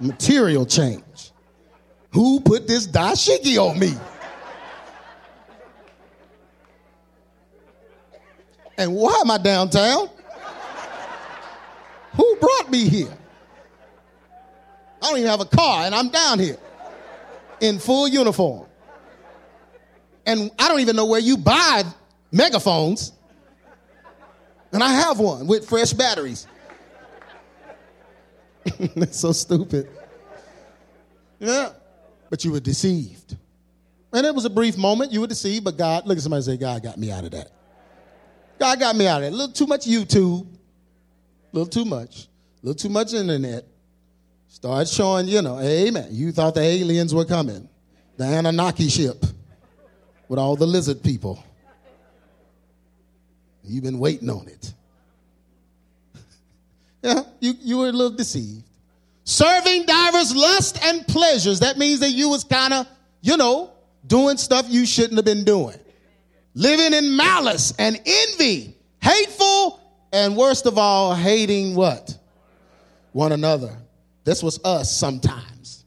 Material 0.00 0.66
change. 0.66 1.30
Who 2.12 2.40
put 2.40 2.66
this 2.66 2.86
dashiki 2.86 3.58
on 3.58 3.78
me? 3.78 3.92
And 8.76 8.94
why 8.94 9.16
am 9.20 9.30
I 9.30 9.38
downtown? 9.38 10.08
Who 12.16 12.36
brought 12.40 12.70
me 12.70 12.88
here? 12.88 13.16
I 15.02 15.08
don't 15.08 15.18
even 15.18 15.30
have 15.30 15.40
a 15.40 15.46
car 15.46 15.84
and 15.84 15.94
I'm 15.94 16.08
down 16.10 16.38
here 16.38 16.58
in 17.60 17.78
full 17.78 18.08
uniform. 18.08 18.66
And 20.26 20.50
I 20.58 20.68
don't 20.68 20.80
even 20.80 20.96
know 20.96 21.06
where 21.06 21.20
you 21.20 21.36
buy 21.36 21.84
megaphones. 22.30 23.12
And 24.72 24.82
I 24.82 24.92
have 24.92 25.18
one 25.18 25.46
with 25.46 25.68
fresh 25.68 25.92
batteries. 25.92 26.46
That's 28.96 29.18
so 29.18 29.32
stupid. 29.32 29.88
Yeah. 31.38 31.70
But 32.30 32.44
you 32.44 32.52
were 32.52 32.60
deceived. 32.60 33.36
And 34.12 34.26
it 34.26 34.34
was 34.34 34.44
a 34.44 34.50
brief 34.50 34.78
moment. 34.78 35.12
You 35.12 35.20
were 35.20 35.26
deceived, 35.26 35.64
but 35.64 35.76
God, 35.76 36.06
look 36.06 36.16
at 36.16 36.22
somebody 36.22 36.42
say, 36.42 36.56
God 36.56 36.82
got 36.82 36.98
me 36.98 37.10
out 37.10 37.24
of 37.24 37.30
that. 37.32 37.50
God 38.58 38.78
got 38.78 38.96
me 38.96 39.06
out 39.06 39.22
of 39.22 39.24
it. 39.24 39.32
A 39.32 39.36
little 39.36 39.52
too 39.52 39.66
much 39.66 39.86
YouTube, 39.86 40.46
a 40.46 41.56
little 41.56 41.68
too 41.68 41.84
much, 41.84 42.28
a 42.62 42.66
little 42.66 42.78
too 42.78 42.88
much 42.88 43.12
internet. 43.12 43.64
Start 44.48 44.86
showing, 44.86 45.26
you 45.26 45.42
know, 45.42 45.58
amen. 45.58 46.08
You 46.10 46.30
thought 46.30 46.54
the 46.54 46.60
aliens 46.60 47.14
were 47.14 47.24
coming, 47.24 47.68
the 48.16 48.24
Anunnaki 48.24 48.88
ship 48.88 49.24
with 50.28 50.38
all 50.38 50.56
the 50.56 50.66
lizard 50.66 51.02
people. 51.02 51.42
You've 53.64 53.84
been 53.84 53.98
waiting 53.98 54.30
on 54.30 54.48
it. 54.48 54.74
yeah, 57.02 57.22
you, 57.40 57.54
you 57.60 57.78
were 57.78 57.88
a 57.88 57.92
little 57.92 58.16
deceived. 58.16 58.64
Serving 59.24 59.86
divers 59.86 60.34
lust 60.34 60.82
and 60.84 61.06
pleasures. 61.06 61.60
That 61.60 61.78
means 61.78 62.00
that 62.00 62.10
you 62.10 62.28
was 62.28 62.44
kind 62.44 62.72
of, 62.74 62.86
you 63.20 63.36
know, 63.36 63.70
doing 64.06 64.36
stuff 64.36 64.66
you 64.68 64.84
shouldn't 64.84 65.16
have 65.16 65.24
been 65.24 65.44
doing 65.44 65.78
living 66.54 66.92
in 66.92 67.16
malice 67.16 67.72
and 67.78 68.00
envy, 68.04 68.76
hateful, 69.00 69.80
and 70.12 70.36
worst 70.36 70.66
of 70.66 70.78
all, 70.78 71.14
hating 71.14 71.74
what? 71.74 72.16
One 73.12 73.32
another. 73.32 73.76
This 74.24 74.42
was 74.42 74.60
us 74.64 74.94
sometimes. 74.94 75.84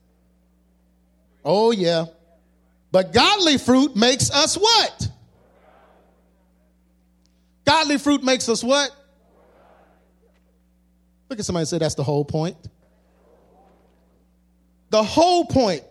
Oh, 1.44 1.72
yeah. 1.72 2.06
But 2.92 3.14
godly 3.14 3.58
fruit 3.58 3.96
makes 3.96 4.32
us 4.32 4.56
what? 4.56 5.10
Godly 7.66 7.98
fruit 7.98 8.24
makes 8.24 8.48
us 8.48 8.64
what? 8.64 8.92
Look 11.30 11.40
at 11.40 11.46
somebody 11.46 11.64
and 11.64 11.68
say 11.68 11.80
that's 11.80 11.96
the 11.96 12.04
whole 12.04 12.24
point. 12.24 12.56
The 14.92 15.04
whole 15.04 15.46
point 15.46 15.84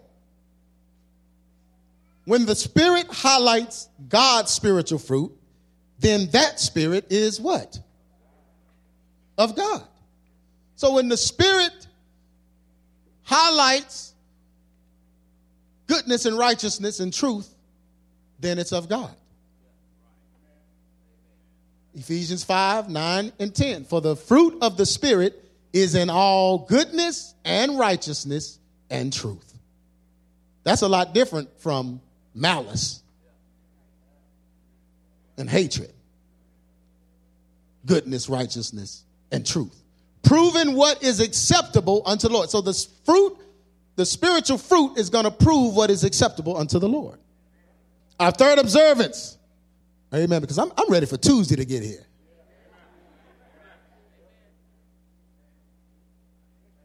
when 2.25 2.47
the 2.47 2.55
Spirit 2.55 3.07
highlights 3.11 3.89
God's 4.09 4.51
spiritual 4.51 4.99
fruit, 4.99 5.33
then 5.99 6.29
that 6.31 6.59
Spirit 6.59 7.07
is 7.11 7.41
what? 7.41 7.79
Of 9.37 9.57
God. 9.57 9.83
So 10.77 10.95
when 10.95 11.09
the 11.09 11.17
Spirit 11.17 11.87
highlights 13.25 14.15
goodness 15.87 16.25
and 16.25 16.39
righteousness 16.39 17.01
and 17.01 17.13
truth, 17.13 17.53
then 18.41 18.59
it's 18.59 18.73
of 18.73 18.89
God. 18.89 19.15
Ephesians 21.95 22.45
5, 22.45 22.89
9, 22.89 23.33
and 23.39 23.55
10. 23.55 23.85
For 23.85 24.01
the 24.01 24.17
fruit 24.17 24.59
of 24.63 24.77
the 24.77 24.87
Spirit 24.87 25.41
is 25.73 25.95
in 25.95 26.11
all 26.11 26.59
goodness 26.59 27.35
and 27.45 27.79
righteousness 27.79 28.59
and 28.91 29.13
truth. 29.13 29.53
That's 30.65 30.83
a 30.83 30.89
lot 30.89 31.15
different 31.15 31.61
from 31.61 32.01
malice. 32.35 33.01
and 35.37 35.51
hatred, 35.51 35.93
goodness, 37.87 38.29
righteousness, 38.29 39.03
and 39.33 39.45
truth. 39.45 39.83
Proving 40.23 40.75
what 40.75 41.03
is 41.03 41.19
acceptable 41.19 42.03
unto 42.07 42.29
the 42.29 42.35
Lord. 42.35 42.51
So 42.51 42.61
the 42.61 42.73
fruit, 43.05 43.37
the 43.97 44.07
spiritual 44.07 44.59
fruit 44.59 44.97
is 44.97 45.11
going 45.11 45.25
to 45.25 45.33
prove 45.33 45.75
what 45.75 45.91
is 45.91 46.05
acceptable 46.05 46.57
unto 46.57 46.79
the 46.79 46.89
Lord. 46.89 47.19
Our 48.21 48.31
third 48.31 48.59
observance. 48.59 49.37
Amen. 50.15 50.41
Because 50.41 50.59
I'm, 50.59 50.71
I'm 50.79 50.91
ready 50.91 51.07
for 51.07 51.17
Tuesday 51.17 51.57
to 51.57 51.65
get 51.65 51.83
here. 51.83 52.07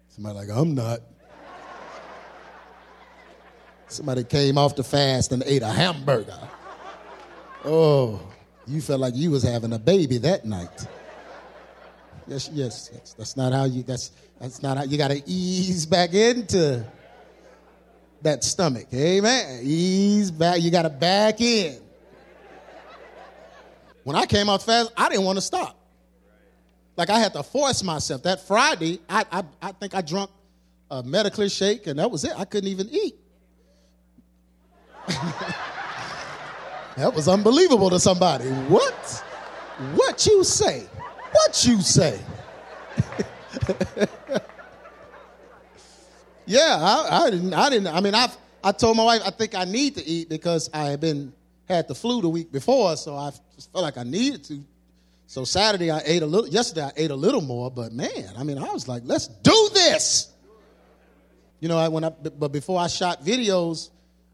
Somebody 0.08 0.36
like, 0.36 0.50
I'm 0.50 0.74
not. 0.74 1.00
Somebody 3.88 4.24
came 4.24 4.58
off 4.58 4.76
the 4.76 4.84
fast 4.84 5.32
and 5.32 5.44
ate 5.46 5.62
a 5.62 5.68
hamburger. 5.68 6.38
Oh, 7.66 8.20
you 8.68 8.82
felt 8.82 9.00
like 9.00 9.16
you 9.16 9.32
was 9.32 9.44
having 9.44 9.74
a 9.74 9.80
baby 9.80 10.18
that 10.20 10.46
night. 10.46 10.88
Yes, 12.28 12.50
yes, 12.54 12.90
yes. 12.94 13.14
That's 13.18 13.36
not 13.36 13.54
how 13.54 13.66
you. 13.66 13.84
That's 13.84 14.12
that's 14.40 14.62
not 14.62 14.78
how 14.78 14.84
you 14.84 14.98
got 14.98 15.10
to 15.10 15.22
ease 15.26 15.86
back 15.86 16.14
into 16.14 16.86
that 18.22 18.44
stomach. 18.44 18.88
Amen. 18.94 19.62
Ease 19.64 20.30
back. 20.32 20.62
You 20.62 20.70
got 20.70 20.84
to 20.84 20.90
back 20.90 21.42
in. 21.42 21.80
When 24.04 24.16
I 24.16 24.26
came 24.26 24.50
out 24.50 24.64
fast, 24.64 24.92
I 24.98 25.10
didn't 25.10 25.26
want 25.26 25.38
to 25.38 25.42
stop. 25.42 25.78
Like 26.96 27.10
I 27.10 27.20
had 27.20 27.34
to 27.34 27.44
force 27.44 27.84
myself. 27.84 28.24
That 28.24 28.46
Friday, 28.46 29.00
I 29.10 29.26
I, 29.32 29.44
I 29.62 29.72
think 29.72 29.96
I 29.96 30.02
drunk 30.02 30.32
a 30.92 31.04
Medicare 31.04 31.56
shake, 31.56 31.88
and 31.88 32.00
that 32.00 32.10
was 32.12 32.24
it. 32.24 32.34
I 32.36 32.46
couldn't 32.46 32.70
even 32.70 32.90
eat. 32.90 33.16
that 36.98 37.14
was 37.14 37.28
unbelievable 37.28 37.90
to 37.90 38.00
somebody. 38.00 38.46
What? 38.68 39.24
What 39.96 40.26
you 40.26 40.44
say? 40.44 40.88
What 41.32 41.66
you 41.66 41.82
say? 41.82 42.20
yeah, 46.46 46.78
I, 46.80 47.24
I, 47.26 47.30
didn't. 47.30 47.54
I 47.54 47.70
didn't. 47.70 47.88
I 47.88 48.02
mean, 48.02 48.14
I 48.14 48.28
I 48.64 48.72
told 48.72 48.98
my 48.98 49.04
wife 49.04 49.22
I 49.24 49.30
think 49.30 49.56
I 49.56 49.64
need 49.64 49.96
to 49.96 50.06
eat 50.06 50.28
because 50.28 50.70
I 50.74 50.86
had 50.86 51.00
been 51.00 51.34
had 51.70 51.88
the 51.88 51.96
flu 51.96 52.22
the 52.22 52.30
week 52.30 52.52
before, 52.52 52.98
so 52.98 53.16
I 53.16 53.32
felt 53.72 53.84
like 53.84 53.98
I 53.98 54.04
needed 54.04 54.44
to. 54.46 54.64
So 55.28 55.44
Saturday 55.44 55.92
I 55.92 56.02
ate 56.04 56.24
a 56.24 56.26
little. 56.26 56.50
Yesterday 56.50 56.84
I 56.84 56.92
ate 56.98 57.12
a 57.12 57.16
little 57.16 57.42
more, 57.42 57.70
but 57.70 57.92
man, 57.92 58.34
I 58.38 58.44
mean, 58.44 58.58
I 58.58 58.72
was 58.74 58.88
like, 58.88 59.04
let's 59.06 59.28
do 59.28 59.70
this. 59.74 60.32
You 61.60 61.68
know, 61.68 61.78
I, 61.78 61.88
when 61.90 62.04
I 62.04 62.10
but 62.10 62.52
before 62.52 62.80
I 62.80 62.88
shot 62.88 63.24
videos 63.24 63.90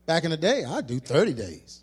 back 0.06 0.24
in 0.24 0.32
the 0.32 0.38
day, 0.38 0.64
I 0.64 0.82
do 0.82 1.00
30 1.00 1.34
days. 1.34 1.82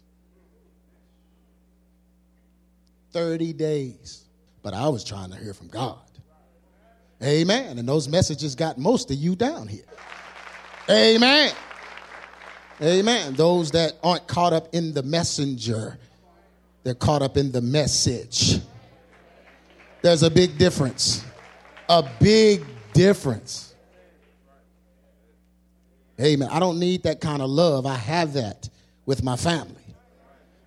30 3.12 3.52
days. 3.52 4.25
But 4.62 4.75
I 4.75 4.88
was 4.88 5.04
trying 5.04 5.30
to 5.30 5.37
hear 5.37 5.52
from 5.52 5.68
God. 5.68 5.99
Amen. 7.23 7.78
And 7.78 7.87
those 7.87 8.09
messages 8.09 8.54
got 8.54 8.78
most 8.78 9.11
of 9.11 9.16
you 9.16 9.37
down 9.37 9.68
here. 9.68 9.85
Amen. 10.88 11.52
Amen. 12.83 13.35
Those 13.35 13.71
that 13.73 13.95
aren't 14.03 14.27
caught 14.27 14.53
up 14.53 14.75
in 14.75 14.93
the 14.93 15.03
messenger, 15.05 15.99
they're 16.83 16.95
caught 16.95 17.23
up 17.23 17.37
in 17.37 17.53
the 17.53 17.61
message. 17.61 18.59
There's 20.03 20.25
a 20.25 20.31
big 20.31 20.59
difference. 20.59 21.25
A 21.89 22.03
big 22.21 22.65
difference. 22.93 23.75
Amen. 26.21 26.49
I 26.51 26.59
don't 26.59 26.81
need 26.81 27.05
that 27.05 27.21
kind 27.21 27.41
of 27.41 27.51
love. 27.51 27.87
I 27.87 27.95
have 27.95 28.33
that 28.33 28.69
with 29.07 29.23
my 29.23 29.37
family. 29.37 29.77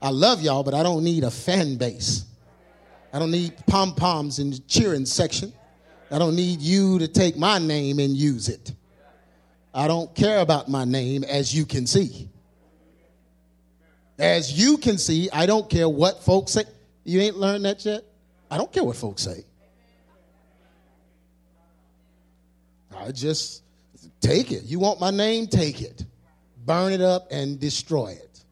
I 0.01 0.09
love 0.09 0.41
y'all, 0.41 0.63
but 0.63 0.73
I 0.73 0.83
don't 0.83 1.03
need 1.03 1.23
a 1.23 1.31
fan 1.31 1.75
base. 1.75 2.25
I 3.11 3.19
don't 3.19 3.31
need 3.31 3.53
pom 3.67 3.93
poms 3.93 4.39
in 4.39 4.51
the 4.51 4.59
cheering 4.67 5.05
section. 5.05 5.51
I 6.11 6.19
don't 6.19 6.35
need 6.35 6.61
you 6.61 6.97
to 6.99 7.07
take 7.07 7.37
my 7.37 7.59
name 7.59 7.99
and 7.99 8.15
use 8.15 8.47
it. 8.47 8.73
I 9.75 9.89
don't 9.89 10.15
care 10.15 10.39
about 10.39 10.69
my 10.69 10.85
name, 10.85 11.25
as 11.25 11.53
you 11.53 11.65
can 11.65 11.85
see. 11.85 12.29
As 14.17 14.57
you 14.57 14.77
can 14.77 14.97
see, 14.97 15.29
I 15.33 15.45
don't 15.45 15.69
care 15.69 15.89
what 15.89 16.23
folks 16.23 16.53
say. 16.53 16.63
You 17.03 17.19
ain't 17.19 17.35
learned 17.35 17.65
that 17.65 17.83
yet? 17.83 18.05
I 18.49 18.57
don't 18.57 18.71
care 18.71 18.85
what 18.85 18.95
folks 18.95 19.23
say. 19.23 19.43
I 22.97 23.11
just 23.11 23.63
take 24.21 24.53
it. 24.53 24.63
You 24.63 24.79
want 24.79 25.01
my 25.01 25.11
name? 25.11 25.45
Take 25.45 25.81
it. 25.81 26.05
Burn 26.65 26.93
it 26.93 27.01
up 27.01 27.27
and 27.29 27.59
destroy 27.59 28.13
it. 28.13 28.45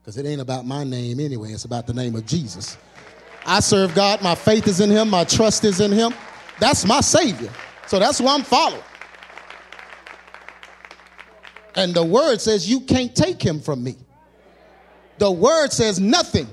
Because 0.00 0.16
it 0.18 0.24
ain't 0.24 0.40
about 0.40 0.66
my 0.66 0.84
name 0.84 1.18
anyway, 1.18 1.50
it's 1.50 1.64
about 1.64 1.88
the 1.88 1.94
name 1.94 2.14
of 2.14 2.24
Jesus. 2.26 2.78
I 3.44 3.58
serve 3.58 3.92
God. 3.96 4.22
My 4.22 4.36
faith 4.36 4.68
is 4.68 4.78
in 4.80 4.88
Him. 4.88 5.10
My 5.10 5.24
trust 5.24 5.64
is 5.64 5.80
in 5.80 5.90
Him. 5.90 6.14
That's 6.60 6.86
my 6.86 7.00
Savior. 7.00 7.50
So 7.88 7.98
that's 7.98 8.18
who 8.18 8.28
I'm 8.28 8.44
following. 8.44 8.84
And 11.74 11.94
the 11.94 12.04
word 12.04 12.40
says, 12.40 12.68
You 12.68 12.80
can't 12.80 13.14
take 13.14 13.42
him 13.42 13.60
from 13.60 13.82
me. 13.82 13.96
The 15.18 15.30
word 15.30 15.72
says, 15.72 16.00
Nothing 16.00 16.48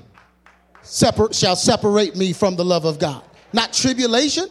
separ- 0.84 1.34
shall 1.34 1.56
separate 1.56 2.16
me 2.16 2.34
from 2.34 2.56
the 2.56 2.66
love 2.66 2.86
of 2.86 3.00
God. 3.00 3.24
Not 3.54 3.74
tribulation, 3.74 4.48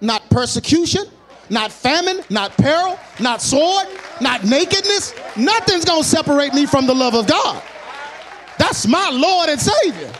not 0.00 0.28
persecution, 0.30 1.04
not 1.48 1.70
famine, 1.70 2.22
not 2.30 2.56
peril, 2.56 2.98
not 3.20 3.40
sword, 3.42 3.86
not 4.20 4.44
nakedness. 4.44 5.14
Nothing's 5.36 5.84
going 5.84 6.02
to 6.02 6.08
separate 6.08 6.54
me 6.54 6.66
from 6.66 6.86
the 6.86 6.94
love 6.94 7.14
of 7.14 7.26
God. 7.26 7.62
That's 8.58 8.86
my 8.86 9.10
Lord 9.10 9.48
and 9.48 9.60
Savior. 9.60 10.12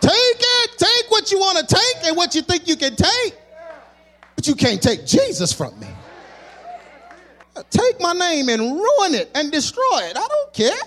Take 0.00 0.12
it. 0.12 0.78
Take 0.78 1.10
what 1.26 1.32
you 1.32 1.38
want 1.40 1.68
to 1.68 1.74
take 1.74 2.06
and 2.06 2.16
what 2.16 2.34
you 2.36 2.42
think 2.42 2.68
you 2.68 2.76
can 2.76 2.94
take. 2.94 3.34
But 4.36 4.46
you 4.46 4.54
can't 4.54 4.80
take 4.80 5.04
Jesus 5.04 5.52
from 5.52 5.78
me. 5.80 5.88
Take 7.70 8.00
my 8.00 8.12
name 8.12 8.48
and 8.48 8.60
ruin 8.62 9.14
it 9.14 9.30
and 9.34 9.50
destroy 9.50 10.02
it. 10.02 10.16
I 10.16 10.26
don't 10.28 10.52
care. 10.52 10.78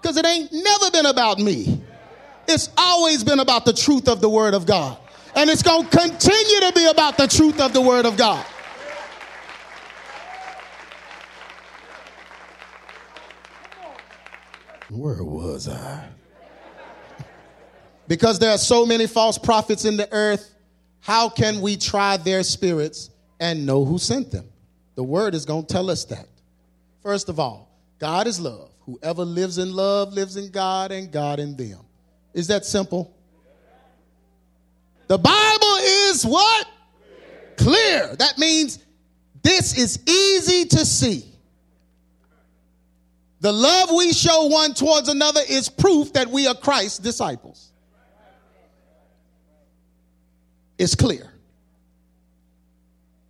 Because 0.00 0.16
it 0.16 0.24
ain't 0.24 0.52
never 0.52 0.90
been 0.90 1.06
about 1.06 1.38
me. 1.38 1.82
It's 2.48 2.70
always 2.78 3.24
been 3.24 3.40
about 3.40 3.64
the 3.64 3.72
truth 3.72 4.08
of 4.08 4.20
the 4.20 4.28
Word 4.28 4.54
of 4.54 4.64
God. 4.64 4.96
And 5.34 5.50
it's 5.50 5.62
going 5.62 5.86
to 5.86 5.96
continue 5.96 6.60
to 6.60 6.72
be 6.74 6.86
about 6.86 7.18
the 7.18 7.26
truth 7.26 7.60
of 7.60 7.72
the 7.74 7.80
Word 7.80 8.06
of 8.06 8.16
God. 8.16 8.44
Where 14.88 15.24
was 15.24 15.68
I? 15.68 16.08
Because 18.06 18.38
there 18.38 18.50
are 18.50 18.58
so 18.58 18.84
many 18.84 19.06
false 19.06 19.38
prophets 19.38 19.84
in 19.84 19.96
the 19.96 20.10
earth, 20.12 20.54
how 21.00 21.28
can 21.28 21.60
we 21.60 21.76
try 21.76 22.16
their 22.16 22.42
spirits 22.42 23.10
and 23.40 23.66
know 23.66 23.84
who 23.84 23.98
sent 23.98 24.30
them? 24.30 24.48
The 24.94 25.02
word 25.02 25.34
is 25.34 25.44
going 25.44 25.66
to 25.66 25.72
tell 25.72 25.90
us 25.90 26.04
that. 26.06 26.26
First 27.02 27.28
of 27.28 27.40
all, 27.40 27.70
God 27.98 28.26
is 28.26 28.40
love. 28.40 28.70
Whoever 28.86 29.24
lives 29.24 29.58
in 29.58 29.72
love 29.72 30.12
lives 30.12 30.36
in 30.36 30.50
God 30.50 30.92
and 30.92 31.10
God 31.10 31.40
in 31.40 31.56
them. 31.56 31.80
Is 32.32 32.46
that 32.48 32.64
simple? 32.64 33.14
The 35.06 35.18
Bible 35.18 35.76
is 35.80 36.24
what? 36.24 36.68
Clear. 37.56 38.06
Clear. 38.06 38.16
That 38.16 38.38
means 38.38 38.78
this 39.42 39.76
is 39.76 40.00
easy 40.08 40.64
to 40.66 40.84
see. 40.84 41.24
The 43.40 43.52
love 43.52 43.90
we 43.94 44.12
show 44.14 44.46
one 44.46 44.72
towards 44.72 45.10
another 45.10 45.42
is 45.46 45.68
proof 45.68 46.14
that 46.14 46.28
we 46.28 46.46
are 46.46 46.54
Christ's 46.54 46.98
disciples. 46.98 47.72
It's 50.78 50.94
clear. 50.94 51.30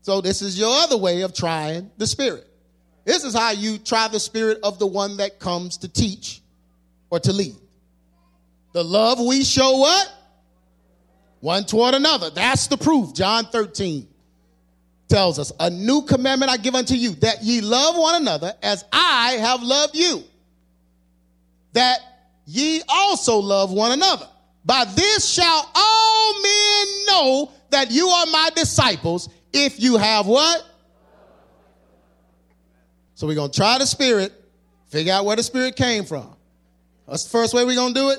So, 0.02 0.20
this 0.20 0.42
is 0.42 0.58
your 0.58 0.70
other 0.82 0.96
way 0.96 1.22
of 1.22 1.34
trying 1.34 1.90
the 1.96 2.06
Spirit. 2.06 2.46
This 3.04 3.24
is 3.24 3.34
how 3.34 3.50
you 3.50 3.78
try 3.78 4.08
the 4.08 4.20
Spirit 4.20 4.58
of 4.62 4.78
the 4.78 4.86
one 4.86 5.16
that 5.18 5.38
comes 5.38 5.78
to 5.78 5.88
teach 5.88 6.42
or 7.10 7.20
to 7.20 7.32
lead. 7.32 7.56
The 8.72 8.82
love 8.82 9.20
we 9.20 9.44
show 9.44 9.78
what? 9.78 10.12
One 11.40 11.64
toward 11.64 11.94
another. 11.94 12.30
That's 12.30 12.66
the 12.66 12.76
proof. 12.76 13.14
John 13.14 13.44
13 13.44 14.08
tells 15.08 15.38
us, 15.38 15.52
A 15.60 15.70
new 15.70 16.02
commandment 16.02 16.50
I 16.50 16.56
give 16.56 16.74
unto 16.74 16.94
you, 16.94 17.10
that 17.16 17.42
ye 17.42 17.60
love 17.60 17.96
one 17.96 18.20
another 18.20 18.52
as 18.62 18.84
I 18.92 19.38
have 19.40 19.62
loved 19.62 19.96
you. 19.96 20.22
That 21.74 21.98
ye 22.46 22.82
also 22.88 23.38
love 23.38 23.70
one 23.70 23.92
another. 23.92 24.28
By 24.64 24.84
this 24.84 25.28
shall 25.28 25.70
all 25.74 26.42
men 26.42 27.06
know 27.06 27.52
that 27.70 27.90
you 27.90 28.08
are 28.08 28.26
my 28.26 28.50
disciples 28.54 29.28
if 29.52 29.80
you 29.80 29.96
have 29.96 30.26
what? 30.26 30.64
So 33.14 33.26
we're 33.26 33.34
going 33.34 33.50
to 33.50 33.56
try 33.56 33.78
the 33.78 33.86
Spirit, 33.86 34.32
figure 34.88 35.12
out 35.12 35.24
where 35.24 35.36
the 35.36 35.42
Spirit 35.42 35.76
came 35.76 36.04
from. 36.04 36.34
That's 37.06 37.24
the 37.24 37.30
first 37.30 37.54
way 37.54 37.64
we're 37.64 37.76
going 37.76 37.94
to 37.94 38.00
do 38.00 38.10
it. 38.10 38.18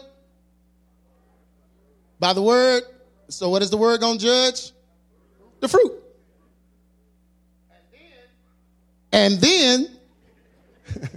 By 2.19 2.33
the 2.33 2.41
Word. 2.41 2.83
So 3.27 3.49
what 3.49 3.61
is 3.61 3.69
the 3.69 3.77
Word 3.77 3.99
going 3.99 4.19
to 4.19 4.23
judge? 4.23 4.71
The 5.59 5.67
fruit. 5.67 5.91
And 9.11 9.39
then 9.39 9.97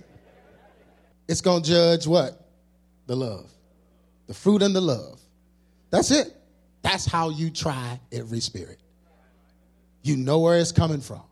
it's 1.29 1.41
going 1.41 1.63
to 1.63 1.69
judge 1.69 2.07
what? 2.07 2.41
The 3.07 3.17
love. 3.17 3.51
The 4.27 4.35
fruit 4.35 4.63
and 4.63 4.75
the 4.75 4.81
love. 4.81 5.18
That's 5.91 6.11
it. 6.11 6.35
That's 6.83 7.07
how 7.07 7.31
you 7.31 7.51
try 7.51 8.01
every 8.13 8.41
spirit. 8.41 8.79
You 10.03 10.17
know 10.17 10.39
where 10.39 10.59
it's 10.59 10.73
coming 10.73 11.01
from. 11.01 11.23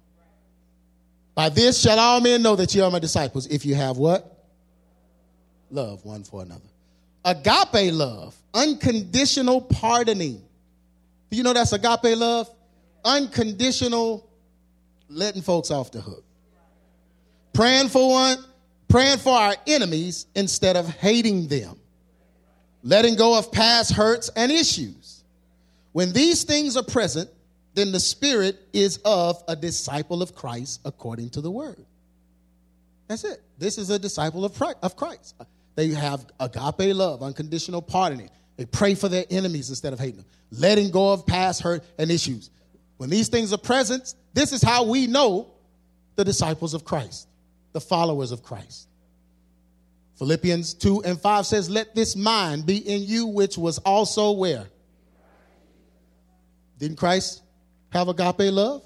By 1.34 1.50
this 1.50 1.80
shall 1.80 1.98
all 1.98 2.20
men 2.20 2.42
know 2.42 2.56
that 2.56 2.74
you 2.74 2.82
are 2.82 2.90
my 2.90 2.98
disciples 2.98 3.46
if 3.46 3.64
you 3.66 3.74
have 3.74 3.98
what? 3.98 4.44
Love 5.70 6.04
one 6.04 6.24
for 6.24 6.42
another. 6.42 6.62
Agape 7.24 7.92
love, 7.92 8.36
unconditional 8.54 9.60
pardoning. 9.60 10.42
Do 11.30 11.36
you 11.36 11.42
know 11.42 11.52
that's 11.52 11.72
agape 11.72 12.16
love? 12.16 12.48
Unconditional 13.04 14.28
letting 15.08 15.42
folks 15.42 15.70
off 15.70 15.90
the 15.90 16.00
hook. 16.00 16.24
Praying 17.52 17.88
for 17.88 18.10
one, 18.10 18.38
praying 18.88 19.18
for 19.18 19.32
our 19.32 19.56
enemies 19.66 20.26
instead 20.34 20.76
of 20.76 20.88
hating 20.88 21.48
them. 21.48 21.78
Letting 22.86 23.16
go 23.16 23.36
of 23.36 23.50
past 23.50 23.92
hurts 23.92 24.30
and 24.36 24.52
issues. 24.52 25.24
When 25.90 26.12
these 26.12 26.44
things 26.44 26.76
are 26.76 26.84
present, 26.84 27.28
then 27.74 27.90
the 27.90 27.98
spirit 27.98 28.60
is 28.72 28.98
of 29.04 29.42
a 29.48 29.56
disciple 29.56 30.22
of 30.22 30.36
Christ 30.36 30.82
according 30.84 31.30
to 31.30 31.40
the 31.40 31.50
word. 31.50 31.84
That's 33.08 33.24
it. 33.24 33.42
This 33.58 33.76
is 33.76 33.90
a 33.90 33.98
disciple 33.98 34.44
of 34.44 34.96
Christ. 34.96 35.34
They 35.74 35.88
have 35.88 36.26
agape 36.38 36.94
love, 36.94 37.24
unconditional 37.24 37.82
pardoning. 37.82 38.30
They 38.56 38.66
pray 38.66 38.94
for 38.94 39.08
their 39.08 39.24
enemies 39.30 39.68
instead 39.68 39.92
of 39.92 39.98
hating 39.98 40.18
them, 40.18 40.26
letting 40.52 40.92
go 40.92 41.12
of 41.12 41.26
past 41.26 41.62
hurt 41.62 41.82
and 41.98 42.08
issues. 42.08 42.50
When 42.98 43.10
these 43.10 43.26
things 43.26 43.52
are 43.52 43.58
present, 43.58 44.14
this 44.32 44.52
is 44.52 44.62
how 44.62 44.84
we 44.84 45.08
know 45.08 45.48
the 46.14 46.24
disciples 46.24 46.72
of 46.72 46.84
Christ, 46.84 47.26
the 47.72 47.80
followers 47.80 48.30
of 48.30 48.44
Christ. 48.44 48.86
Philippians 50.18 50.74
2 50.74 51.02
and 51.04 51.20
5 51.20 51.46
says, 51.46 51.68
Let 51.68 51.94
this 51.94 52.16
mind 52.16 52.66
be 52.66 52.78
in 52.78 53.02
you, 53.02 53.26
which 53.26 53.58
was 53.58 53.78
also 53.78 54.32
where? 54.32 54.66
Didn't 56.78 56.96
Christ 56.96 57.42
have 57.90 58.08
agape 58.08 58.52
love? 58.52 58.82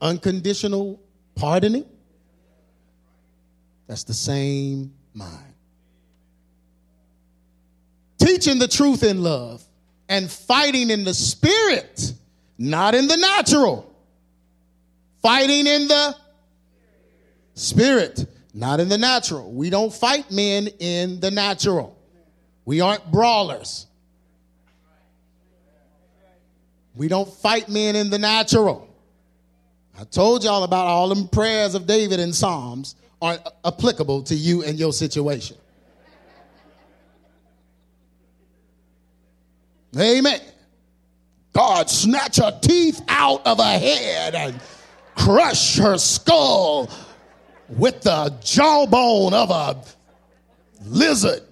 Unconditional 0.00 1.00
pardoning? 1.34 1.86
That's 3.86 4.04
the 4.04 4.14
same 4.14 4.94
mind 5.14 5.56
teaching 8.26 8.58
the 8.58 8.68
truth 8.68 9.02
in 9.02 9.22
love 9.22 9.62
and 10.08 10.30
fighting 10.30 10.90
in 10.90 11.04
the 11.04 11.14
spirit, 11.14 12.12
not 12.58 12.94
in 12.94 13.08
the 13.08 13.16
natural. 13.16 13.92
Fighting 15.22 15.66
in 15.66 15.88
the 15.88 16.16
spirit, 17.54 18.26
not 18.56 18.80
in 18.80 18.88
the 18.88 18.96
natural. 18.96 19.52
We 19.52 19.68
don't 19.68 19.92
fight 19.92 20.30
men 20.30 20.68
in 20.78 21.20
the 21.20 21.30
natural. 21.30 21.94
We 22.64 22.80
aren't 22.80 23.12
brawlers. 23.12 23.86
We 26.94 27.06
don't 27.08 27.30
fight 27.30 27.68
men 27.68 27.96
in 27.96 28.08
the 28.08 28.18
natural. 28.18 28.88
I 30.00 30.04
told 30.04 30.42
y'all 30.42 30.64
about 30.64 30.86
all 30.86 31.10
them 31.10 31.28
prayers 31.28 31.74
of 31.74 31.86
David 31.86 32.18
and 32.18 32.34
Psalms 32.34 32.96
aren't 33.20 33.42
applicable 33.62 34.22
to 34.22 34.34
you 34.34 34.64
and 34.64 34.78
your 34.78 34.94
situation. 34.94 35.58
Amen. 39.98 40.40
God 41.52 41.90
snatch 41.90 42.38
her 42.38 42.58
teeth 42.62 43.02
out 43.06 43.46
of 43.46 43.58
her 43.58 43.78
head 43.78 44.34
and 44.34 44.58
crush 45.14 45.76
her 45.76 45.98
skull 45.98 46.90
with 47.68 48.02
the 48.02 48.36
jawbone 48.42 49.34
of 49.34 49.50
a 49.50 49.82
lizard. 50.84 51.42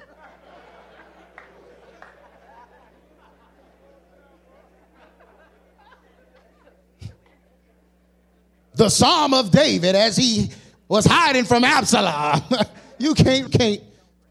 The 8.77 8.89
Psalm 8.89 9.35
of 9.35 9.51
David 9.53 9.95
as 9.95 10.17
he 10.17 10.51
was 10.89 11.05
hiding 11.05 11.45
from 11.45 11.65
Absalom. 11.65 12.43
you 12.99 13.15
can't, 13.15 13.51
can't 13.53 13.81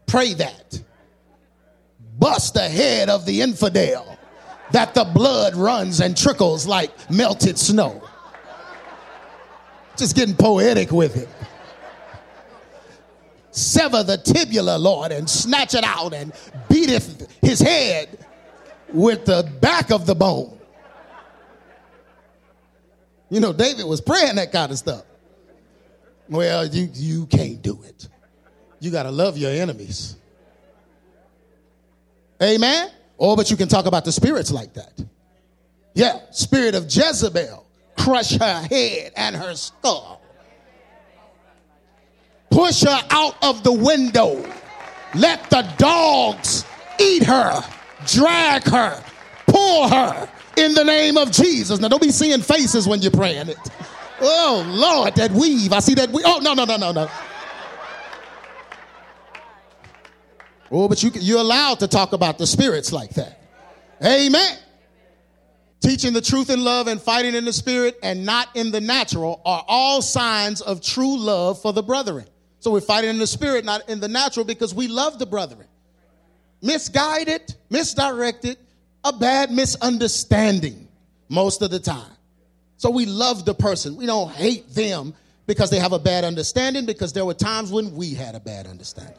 pray 0.06 0.34
that 0.34 0.80
bust 2.18 2.54
the 2.54 2.68
head 2.68 3.08
of 3.08 3.26
the 3.26 3.40
infidel 3.40 4.18
that 4.70 4.94
the 4.94 5.04
blood 5.04 5.54
runs 5.54 6.00
and 6.00 6.16
trickles 6.16 6.66
like 6.66 6.90
melted 7.10 7.58
snow. 7.58 8.02
Just 9.96 10.16
getting 10.16 10.34
poetic 10.34 10.90
with 10.90 11.16
it. 11.16 11.28
Sever 13.54 14.02
the 14.02 14.16
tibula, 14.18 14.76
Lord, 14.78 15.12
and 15.12 15.30
snatch 15.30 15.74
it 15.74 15.84
out 15.84 16.12
and 16.12 16.32
beateth 16.68 17.28
his 17.40 17.60
head 17.60 18.18
with 18.92 19.26
the 19.26 19.48
back 19.60 19.92
of 19.92 20.06
the 20.06 20.14
bone. 20.16 20.58
You 23.30 23.38
know, 23.38 23.52
David 23.52 23.86
was 23.86 24.00
praying 24.00 24.34
that 24.36 24.50
kind 24.50 24.72
of 24.72 24.78
stuff. 24.78 25.04
Well, 26.28 26.66
you, 26.66 26.88
you 26.94 27.26
can't 27.26 27.62
do 27.62 27.80
it. 27.84 28.08
You 28.80 28.90
got 28.90 29.04
to 29.04 29.12
love 29.12 29.38
your 29.38 29.52
enemies. 29.52 30.16
Amen. 32.42 32.90
Oh, 33.20 33.36
but 33.36 33.52
you 33.52 33.56
can 33.56 33.68
talk 33.68 33.86
about 33.86 34.04
the 34.04 34.10
spirits 34.10 34.50
like 34.50 34.74
that. 34.74 35.00
Yeah, 35.94 36.18
spirit 36.32 36.74
of 36.74 36.86
Jezebel, 36.86 37.64
crush 37.96 38.36
her 38.36 38.66
head 38.68 39.12
and 39.16 39.36
her 39.36 39.54
skull. 39.54 40.20
Push 42.54 42.82
her 42.82 43.00
out 43.10 43.34
of 43.42 43.64
the 43.64 43.72
window. 43.72 44.40
Let 45.16 45.50
the 45.50 45.68
dogs 45.76 46.64
eat 47.00 47.24
her, 47.24 47.64
drag 48.06 48.62
her, 48.62 49.02
pull 49.48 49.88
her 49.88 50.28
in 50.56 50.72
the 50.74 50.84
name 50.84 51.16
of 51.16 51.32
Jesus. 51.32 51.80
Now, 51.80 51.88
don't 51.88 52.00
be 52.00 52.12
seeing 52.12 52.40
faces 52.42 52.86
when 52.86 53.02
you're 53.02 53.10
praying 53.10 53.48
it. 53.48 53.58
Oh, 54.20 54.64
Lord, 54.68 55.16
that 55.16 55.32
weave. 55.32 55.72
I 55.72 55.80
see 55.80 55.94
that 55.94 56.10
weave. 56.10 56.24
Oh, 56.28 56.38
no, 56.44 56.54
no, 56.54 56.64
no, 56.64 56.76
no, 56.76 56.92
no. 56.92 57.10
Oh, 60.70 60.88
but 60.88 61.02
you, 61.02 61.10
you're 61.14 61.40
allowed 61.40 61.80
to 61.80 61.88
talk 61.88 62.12
about 62.12 62.38
the 62.38 62.46
spirits 62.46 62.92
like 62.92 63.10
that. 63.14 63.36
Amen. 64.00 64.58
Teaching 65.80 66.12
the 66.12 66.20
truth 66.20 66.50
in 66.50 66.62
love 66.62 66.86
and 66.86 67.02
fighting 67.02 67.34
in 67.34 67.44
the 67.44 67.52
spirit 67.52 67.98
and 68.00 68.24
not 68.24 68.46
in 68.54 68.70
the 68.70 68.80
natural 68.80 69.42
are 69.44 69.64
all 69.66 70.00
signs 70.00 70.60
of 70.60 70.80
true 70.80 71.18
love 71.18 71.60
for 71.60 71.72
the 71.72 71.82
brethren. 71.82 72.26
So 72.64 72.70
we're 72.70 72.80
fighting 72.80 73.10
in 73.10 73.18
the 73.18 73.26
spirit, 73.26 73.66
not 73.66 73.90
in 73.90 74.00
the 74.00 74.08
natural, 74.08 74.46
because 74.46 74.74
we 74.74 74.88
love 74.88 75.18
the 75.18 75.26
brethren. 75.26 75.66
Misguided, 76.62 77.54
misdirected, 77.68 78.56
a 79.04 79.12
bad 79.12 79.50
misunderstanding 79.50 80.88
most 81.28 81.60
of 81.60 81.70
the 81.70 81.78
time. 81.78 82.10
So 82.78 82.88
we 82.88 83.04
love 83.04 83.44
the 83.44 83.52
person. 83.52 83.96
We 83.96 84.06
don't 84.06 84.30
hate 84.30 84.70
them 84.70 85.12
because 85.46 85.68
they 85.68 85.78
have 85.78 85.92
a 85.92 85.98
bad 85.98 86.24
understanding, 86.24 86.86
because 86.86 87.12
there 87.12 87.26
were 87.26 87.34
times 87.34 87.70
when 87.70 87.94
we 87.94 88.14
had 88.14 88.34
a 88.34 88.40
bad 88.40 88.66
understanding. 88.66 89.12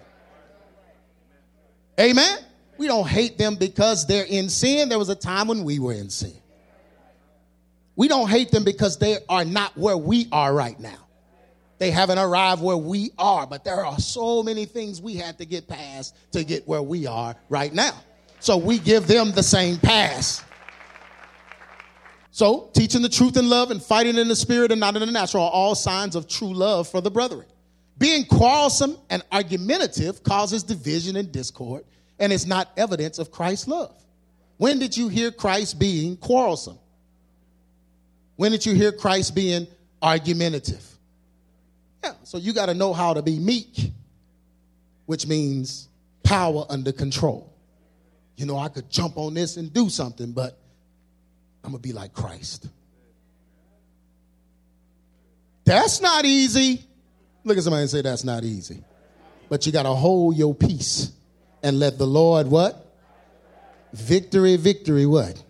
Amen. 1.99 2.39
We 2.79 2.87
don't 2.87 3.07
hate 3.07 3.37
them 3.37 3.57
because 3.57 4.07
they're 4.07 4.25
in 4.25 4.49
sin. 4.49 4.89
There 4.89 4.97
was 4.97 5.09
a 5.09 5.15
time 5.15 5.49
when 5.49 5.63
we 5.63 5.77
were 5.77 5.93
in 5.93 6.09
sin. 6.09 6.33
We 7.95 8.07
don't 8.07 8.27
hate 8.27 8.49
them 8.49 8.63
because 8.63 8.97
they 8.97 9.19
are 9.29 9.45
not 9.45 9.77
where 9.77 9.95
we 9.95 10.29
are 10.31 10.51
right 10.51 10.79
now. 10.79 11.04
They 11.77 11.91
haven't 11.91 12.19
arrived 12.19 12.61
where 12.61 12.77
we 12.77 13.11
are, 13.17 13.45
but 13.45 13.63
there 13.63 13.85
are 13.85 13.99
so 13.99 14.41
many 14.41 14.65
things 14.65 15.01
we 15.01 15.15
had 15.15 15.37
to 15.39 15.45
get 15.45 15.67
past 15.67 16.15
to 16.31 16.43
get 16.43 16.67
where 16.67 16.81
we 16.81 17.05
are 17.05 17.35
right 17.49 17.73
now. 17.73 17.93
So 18.39 18.57
we 18.57 18.79
give 18.79 19.07
them 19.07 19.31
the 19.31 19.43
same 19.43 19.77
pass. 19.77 20.43
So, 22.31 22.69
teaching 22.73 23.01
the 23.01 23.09
truth 23.09 23.37
in 23.37 23.49
love 23.49 23.71
and 23.71 23.81
fighting 23.81 24.17
in 24.17 24.27
the 24.27 24.35
spirit 24.35 24.71
and 24.71 24.79
not 24.79 24.95
in 24.95 24.99
the 24.99 25.11
natural 25.11 25.45
are 25.45 25.51
all 25.51 25.73
signs 25.73 26.17
of 26.17 26.27
true 26.27 26.53
love 26.53 26.87
for 26.87 26.99
the 26.99 27.09
brethren. 27.09 27.45
Being 27.97 28.25
quarrelsome 28.25 28.97
and 29.09 29.23
argumentative 29.31 30.21
causes 30.21 30.61
division 30.61 31.15
and 31.15 31.31
discord, 31.31 31.85
and 32.19 32.33
it's 32.33 32.45
not 32.45 32.71
evidence 32.75 33.19
of 33.19 33.31
Christ's 33.31 33.69
love. 33.69 33.95
When 34.57 34.79
did 34.79 34.97
you 34.97 35.07
hear 35.07 35.31
Christ 35.31 35.79
being 35.79 36.17
quarrelsome? 36.17 36.77
When 38.35 38.51
did 38.51 38.65
you 38.65 38.73
hear 38.73 38.91
Christ 38.91 39.33
being 39.33 39.67
argumentative? 40.01 40.85
Yeah, 42.05 42.13
so 42.21 42.37
you 42.37 42.53
got 42.53 42.67
to 42.67 42.75
know 42.75 42.93
how 42.93 43.15
to 43.15 43.23
be 43.23 43.39
meek, 43.39 43.91
which 45.07 45.25
means 45.25 45.89
power 46.21 46.63
under 46.69 46.91
control. 46.91 47.51
You 48.35 48.45
know, 48.45 48.59
I 48.59 48.69
could 48.69 48.91
jump 48.91 49.17
on 49.17 49.33
this 49.33 49.57
and 49.57 49.73
do 49.73 49.89
something, 49.89 50.31
but 50.31 50.55
I'm 51.63 51.71
going 51.71 51.81
to 51.81 51.87
be 51.87 51.93
like 51.93 52.13
Christ. 52.13 52.67
That's 55.63 55.99
not 55.99 56.25
easy. 56.25 56.85
Look 57.43 57.57
at 57.57 57.63
somebody 57.63 57.81
and 57.81 57.89
say 57.89 58.01
that's 58.03 58.23
not 58.23 58.43
easy. 58.43 58.83
But 59.49 59.65
you 59.65 59.71
got 59.71 59.83
to 59.83 59.93
hold 59.95 60.35
your 60.35 60.53
peace 60.53 61.11
and 61.63 61.79
let 61.79 61.97
the 61.97 62.05
Lord 62.05 62.45
what? 62.47 62.85
Victory, 63.93 64.57
victory, 64.57 65.07
what? 65.07 65.41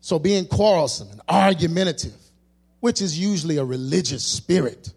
So 0.00 0.20
being 0.20 0.46
quarrelsome 0.46 1.10
and 1.10 1.20
argumentative 1.28 2.19
which 2.80 3.00
is 3.00 3.18
usually 3.18 3.58
a 3.58 3.64
religious 3.64 4.24
spirit 4.24 4.92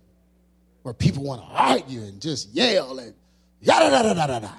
where 0.84 0.94
people 0.94 1.24
want 1.24 1.42
to 1.42 1.48
argue 1.48 2.02
and 2.02 2.22
just 2.22 2.50
yell 2.54 3.00
and 3.00 3.14
yada 3.62 3.90
da 3.90 4.14
da 4.14 4.28
da 4.28 4.40
da. 4.40 4.50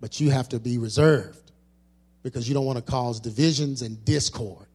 But 0.00 0.20
you 0.20 0.30
have 0.30 0.48
to 0.50 0.58
be 0.58 0.78
reserved 0.78 1.52
because 2.22 2.48
you 2.48 2.54
don't 2.54 2.66
want 2.66 2.76
to 2.76 2.82
cause 2.82 3.20
divisions 3.20 3.82
and 3.82 4.04
discord 4.04 4.66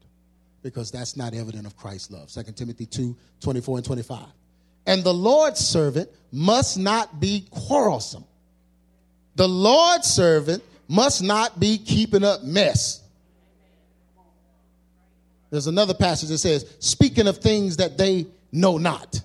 because 0.62 0.90
that's 0.90 1.16
not 1.16 1.34
evident 1.34 1.66
of 1.66 1.76
Christ's 1.76 2.10
love. 2.10 2.30
2 2.30 2.52
Timothy 2.52 2.86
2 2.86 3.16
24 3.40 3.78
and 3.78 3.84
25. 3.84 4.24
And 4.86 5.04
the 5.04 5.14
Lord's 5.14 5.60
servant 5.60 6.08
must 6.32 6.78
not 6.78 7.20
be 7.20 7.46
quarrelsome. 7.50 8.24
The 9.36 9.48
Lord's 9.48 10.08
servant 10.08 10.62
must 10.88 11.22
not 11.22 11.58
be 11.58 11.78
keeping 11.78 12.24
up 12.24 12.42
mess. 12.42 13.01
There's 15.52 15.66
another 15.66 15.92
passage 15.92 16.30
that 16.30 16.38
says, 16.38 16.64
speaking 16.78 17.28
of 17.28 17.36
things 17.36 17.76
that 17.76 17.98
they 17.98 18.26
know 18.52 18.78
not. 18.78 19.20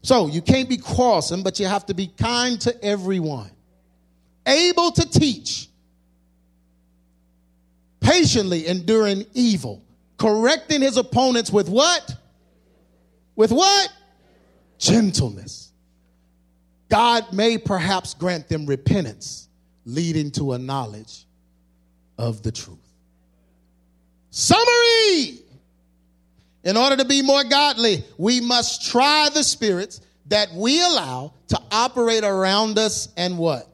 So 0.00 0.26
you 0.26 0.40
can't 0.40 0.70
be 0.70 0.78
quarrelsome, 0.78 1.42
but 1.42 1.60
you 1.60 1.66
have 1.66 1.84
to 1.86 1.94
be 1.94 2.06
kind 2.06 2.58
to 2.62 2.82
everyone, 2.82 3.50
able 4.46 4.90
to 4.90 5.06
teach, 5.06 5.68
patiently 8.00 8.66
enduring 8.66 9.26
evil, 9.34 9.84
correcting 10.16 10.80
his 10.80 10.96
opponents 10.96 11.52
with 11.52 11.68
what? 11.68 12.16
With 13.36 13.52
what? 13.52 13.92
Gentleness. 14.78 15.72
God 16.88 17.34
may 17.34 17.58
perhaps 17.58 18.14
grant 18.14 18.48
them 18.48 18.64
repentance, 18.64 19.50
leading 19.84 20.30
to 20.32 20.54
a 20.54 20.58
knowledge 20.58 21.26
of 22.16 22.42
the 22.42 22.50
truth. 22.50 22.81
Summary 24.32 25.40
In 26.64 26.78
order 26.78 26.96
to 26.96 27.04
be 27.04 27.20
more 27.20 27.44
godly, 27.44 28.02
we 28.16 28.40
must 28.40 28.90
try 28.90 29.28
the 29.32 29.44
spirits 29.44 30.00
that 30.26 30.50
we 30.54 30.80
allow 30.80 31.34
to 31.48 31.60
operate 31.70 32.24
around 32.24 32.78
us 32.78 33.08
and 33.18 33.36
what? 33.36 33.68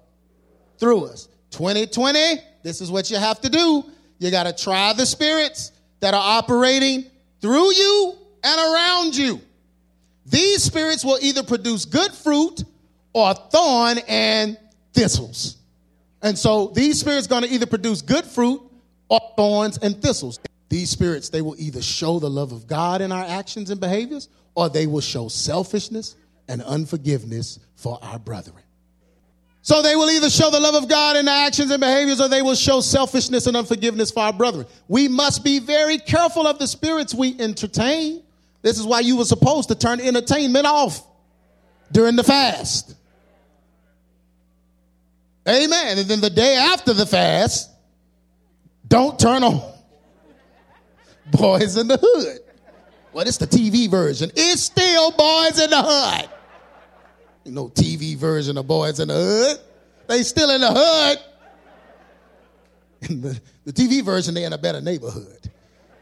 Through 0.78 1.04
us. 1.06 1.28
2020, 1.52 2.42
this 2.64 2.80
is 2.80 2.90
what 2.90 3.08
you 3.08 3.18
have 3.18 3.40
to 3.42 3.48
do. 3.48 3.84
You 4.18 4.32
got 4.32 4.44
to 4.44 4.52
try 4.52 4.92
the 4.94 5.06
spirits 5.06 5.70
that 6.00 6.12
are 6.12 6.40
operating 6.40 7.04
through 7.40 7.72
you 7.72 8.14
and 8.42 8.60
around 8.60 9.16
you. 9.16 9.40
These 10.26 10.64
spirits 10.64 11.04
will 11.04 11.18
either 11.22 11.44
produce 11.44 11.84
good 11.84 12.12
fruit 12.12 12.64
or 13.12 13.32
thorn 13.32 13.98
and 14.08 14.58
thistles. 14.92 15.56
And 16.20 16.36
so 16.36 16.72
these 16.74 16.98
spirits 16.98 17.28
going 17.28 17.44
to 17.44 17.48
either 17.48 17.66
produce 17.66 18.02
good 18.02 18.24
fruit 18.24 18.60
or 19.08 19.20
thorns 19.36 19.78
and 19.78 20.02
thistles. 20.02 20.40
These 20.68 20.90
spirits, 20.90 21.30
they 21.30 21.40
will 21.40 21.56
either 21.58 21.80
show 21.80 22.18
the 22.18 22.28
love 22.28 22.52
of 22.52 22.66
God 22.66 23.00
in 23.00 23.10
our 23.10 23.24
actions 23.24 23.70
and 23.70 23.80
behaviors, 23.80 24.28
or 24.54 24.68
they 24.68 24.86
will 24.86 25.00
show 25.00 25.28
selfishness 25.28 26.14
and 26.46 26.62
unforgiveness 26.62 27.58
for 27.76 27.98
our 28.02 28.18
brethren. 28.18 28.62
So 29.62 29.82
they 29.82 29.96
will 29.96 30.10
either 30.10 30.30
show 30.30 30.50
the 30.50 30.60
love 30.60 30.74
of 30.74 30.88
God 30.88 31.16
in 31.16 31.28
our 31.28 31.46
actions 31.46 31.70
and 31.70 31.80
behaviors, 31.80 32.20
or 32.20 32.28
they 32.28 32.42
will 32.42 32.54
show 32.54 32.80
selfishness 32.80 33.46
and 33.46 33.56
unforgiveness 33.56 34.10
for 34.10 34.20
our 34.20 34.32
brethren. 34.32 34.66
We 34.88 35.08
must 35.08 35.44
be 35.44 35.58
very 35.58 35.98
careful 35.98 36.46
of 36.46 36.58
the 36.58 36.66
spirits 36.66 37.14
we 37.14 37.38
entertain. 37.38 38.22
This 38.62 38.78
is 38.78 38.86
why 38.86 39.00
you 39.00 39.16
were 39.16 39.24
supposed 39.24 39.68
to 39.68 39.74
turn 39.74 40.00
entertainment 40.00 40.66
off 40.66 41.06
during 41.92 42.16
the 42.16 42.24
fast. 42.24 42.94
Amen. 45.48 45.98
And 45.98 46.08
then 46.08 46.20
the 46.20 46.30
day 46.30 46.56
after 46.56 46.92
the 46.92 47.06
fast, 47.06 47.70
don't 48.86 49.18
turn 49.18 49.42
on 49.42 49.77
Boyz 51.30 51.78
n 51.78 51.88
the 51.88 51.98
Hood. 52.00 52.40
Well, 53.12 53.26
it's 53.26 53.38
the 53.38 53.46
TV 53.46 53.90
version. 53.90 54.30
It's 54.34 54.62
still 54.62 55.12
Boyz 55.12 55.60
n 55.60 55.70
the 55.70 55.82
Hood. 55.82 56.30
Know, 57.46 57.68
TV 57.68 58.16
version 58.16 58.58
of 58.58 58.66
Boyz 58.66 59.00
n 59.00 59.08
the 59.08 59.14
Hood. 59.14 59.58
They 60.08 60.22
still 60.22 60.50
in 60.50 60.62
the 60.62 60.72
hood. 60.72 61.18
The, 63.00 63.40
the 63.64 63.72
TV 63.72 64.02
version, 64.02 64.34
they 64.34 64.44
in 64.44 64.52
a 64.52 64.58
better 64.58 64.80
neighborhood. 64.80 65.50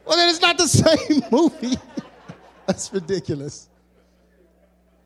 Well, 0.07 0.17
then 0.17 0.31
it's 0.31 0.41
not 0.41 0.57
the 0.57 0.69
same 0.69 1.23
movie. 1.31 1.77
That's 2.67 2.93
ridiculous. 2.93 3.69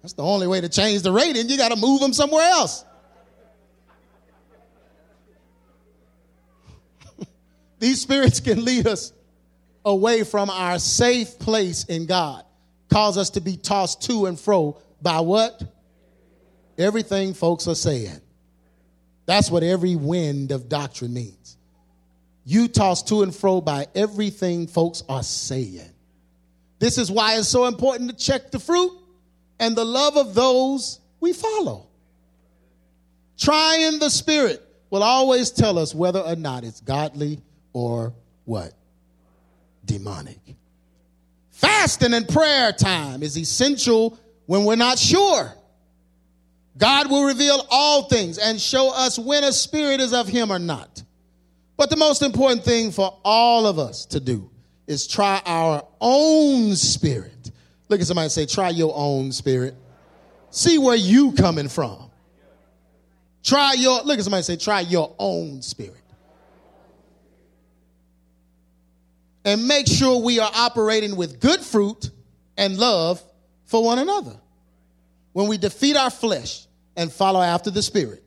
That's 0.03 0.13
the 0.13 0.23
only 0.23 0.47
way 0.47 0.61
to 0.61 0.69
change 0.69 1.03
the 1.03 1.13
rating. 1.13 1.49
You 1.49 1.57
got 1.57 1.71
to 1.71 1.77
move 1.77 2.01
them 2.01 2.13
somewhere 2.13 2.47
else. 2.49 2.85
These 7.79 8.03
spirits 8.03 8.41
can 8.41 8.63
lead 8.65 8.87
us 8.87 9.13
away 9.85 10.25
from 10.25 10.51
our 10.51 10.79
safe 10.79 11.39
place 11.39 11.85
in 11.85 12.07
God, 12.07 12.45
cause 12.91 13.17
us 13.17 13.31
to 13.31 13.41
be 13.41 13.57
tossed 13.57 14.03
to 14.03 14.27
and 14.27 14.39
fro 14.39 14.81
by 15.01 15.21
what? 15.21 15.63
Everything 16.79 17.35
folks 17.35 17.69
are 17.69 17.75
saying. 17.75 18.21
That's 19.27 19.51
what 19.51 19.63
every 19.63 19.97
wind 19.97 20.51
of 20.51 20.69
doctrine 20.69 21.15
means. 21.15 21.57
You 22.45 22.69
toss 22.69 23.03
to 23.05 23.23
and 23.23 23.35
fro 23.35 23.61
by 23.61 23.87
everything 23.95 24.67
folks 24.67 25.03
are 25.09 25.23
saying. 25.23 25.91
This 26.79 26.99
is 26.99 27.11
why 27.11 27.37
it's 27.37 27.49
so 27.49 27.67
important 27.67 28.11
to 28.11 28.17
check 28.17 28.51
the 28.51 28.59
fruit 28.59 28.93
and 29.59 29.77
the 29.77 29.85
love 29.85 30.17
of 30.17 30.35
those 30.35 30.99
we 31.21 31.33
follow. 31.33 31.87
Trying 33.39 33.99
the 33.99 34.11
Spirit 34.11 34.67
will 34.89 35.03
always 35.03 35.51
tell 35.51 35.79
us 35.79 35.95
whether 35.95 36.21
or 36.21 36.37
not 36.37 36.65
it's 36.65 36.81
godly 36.81 37.41
or 37.73 38.15
what? 38.45 38.73
Demonic. 39.85 40.39
Fasting 41.51 42.15
and 42.15 42.29
prayer 42.29 42.73
time 42.73 43.23
is 43.23 43.37
essential 43.37 44.19
when 44.47 44.65
we're 44.65 44.77
not 44.77 44.99
sure. 44.99 45.53
God 46.79 47.11
will 47.11 47.25
reveal 47.25 47.67
all 47.71 48.05
things 48.05 48.39
and 48.39 48.61
show 48.61 48.93
us 48.95 49.19
when 49.19 49.45
a 49.45 49.53
spirit 49.53 50.01
is 50.01 50.15
of 50.15 50.29
Him 50.29 50.51
or 50.51 50.59
not. 50.59 51.03
But 51.77 51.91
the 51.91 51.97
most 51.97 52.23
important 52.23 52.65
thing 52.65 52.91
for 52.91 53.19
all 53.25 53.67
of 53.67 53.79
us 53.79 54.07
to 54.07 54.21
do 54.21 54.51
is 54.87 55.07
try 55.07 55.41
our 55.45 55.87
own 56.01 56.75
spirit. 56.77 57.51
Look 57.89 58.01
at 58.01 58.07
somebody 58.07 58.25
and 58.25 58.33
say, 58.33 58.47
try 58.47 58.71
your 58.71 58.93
own 58.95 59.33
spirit. 59.33 59.75
See 60.51 60.79
where 60.79 60.97
you 60.97 61.33
coming 61.33 61.69
from. 61.69 62.11
Try 63.43 63.75
your, 63.75 64.03
look 64.03 64.19
at 64.19 64.25
somebody 64.25 64.43
say, 64.43 64.57
try 64.57 64.81
your 64.81 65.15
own 65.19 65.63
spirit. 65.63 66.00
And 69.45 69.67
make 69.67 69.87
sure 69.87 70.21
we 70.21 70.39
are 70.39 70.51
operating 70.55 71.17
with 71.17 71.41
good 71.41 71.61
fruit 71.61 72.11
and 72.57 72.77
love 72.77 73.23
for 73.65 73.83
one 73.83 73.99
another. 73.99 74.37
When 75.33 75.49
we 75.49 75.59
defeat 75.59 75.97
our 75.97 76.11
flesh 76.11 76.67
and 76.97 77.11
follow 77.11 77.41
after 77.41 77.71
the 77.71 77.83
Spirit, 77.83 78.23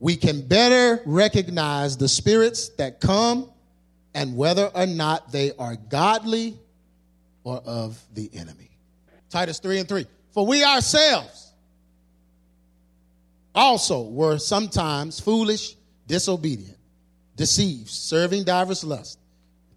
we 0.00 0.16
can 0.16 0.46
better 0.46 1.02
recognize 1.04 1.96
the 1.96 2.08
spirits 2.08 2.70
that 2.70 3.00
come 3.00 3.50
and 4.14 4.36
whether 4.36 4.66
or 4.66 4.86
not 4.86 5.30
they 5.32 5.52
are 5.58 5.76
godly 5.76 6.56
or 7.44 7.58
of 7.64 8.00
the 8.14 8.30
enemy. 8.34 8.70
Titus 9.30 9.58
3 9.58 9.80
and 9.80 9.88
3. 9.88 10.06
For 10.32 10.46
we 10.46 10.64
ourselves 10.64 11.52
also 13.54 14.02
were 14.02 14.38
sometimes 14.38 15.20
foolish, 15.20 15.76
disobedient, 16.06 16.78
deceived, 17.36 17.88
serving 17.88 18.44
divers 18.44 18.82
lusts 18.84 19.18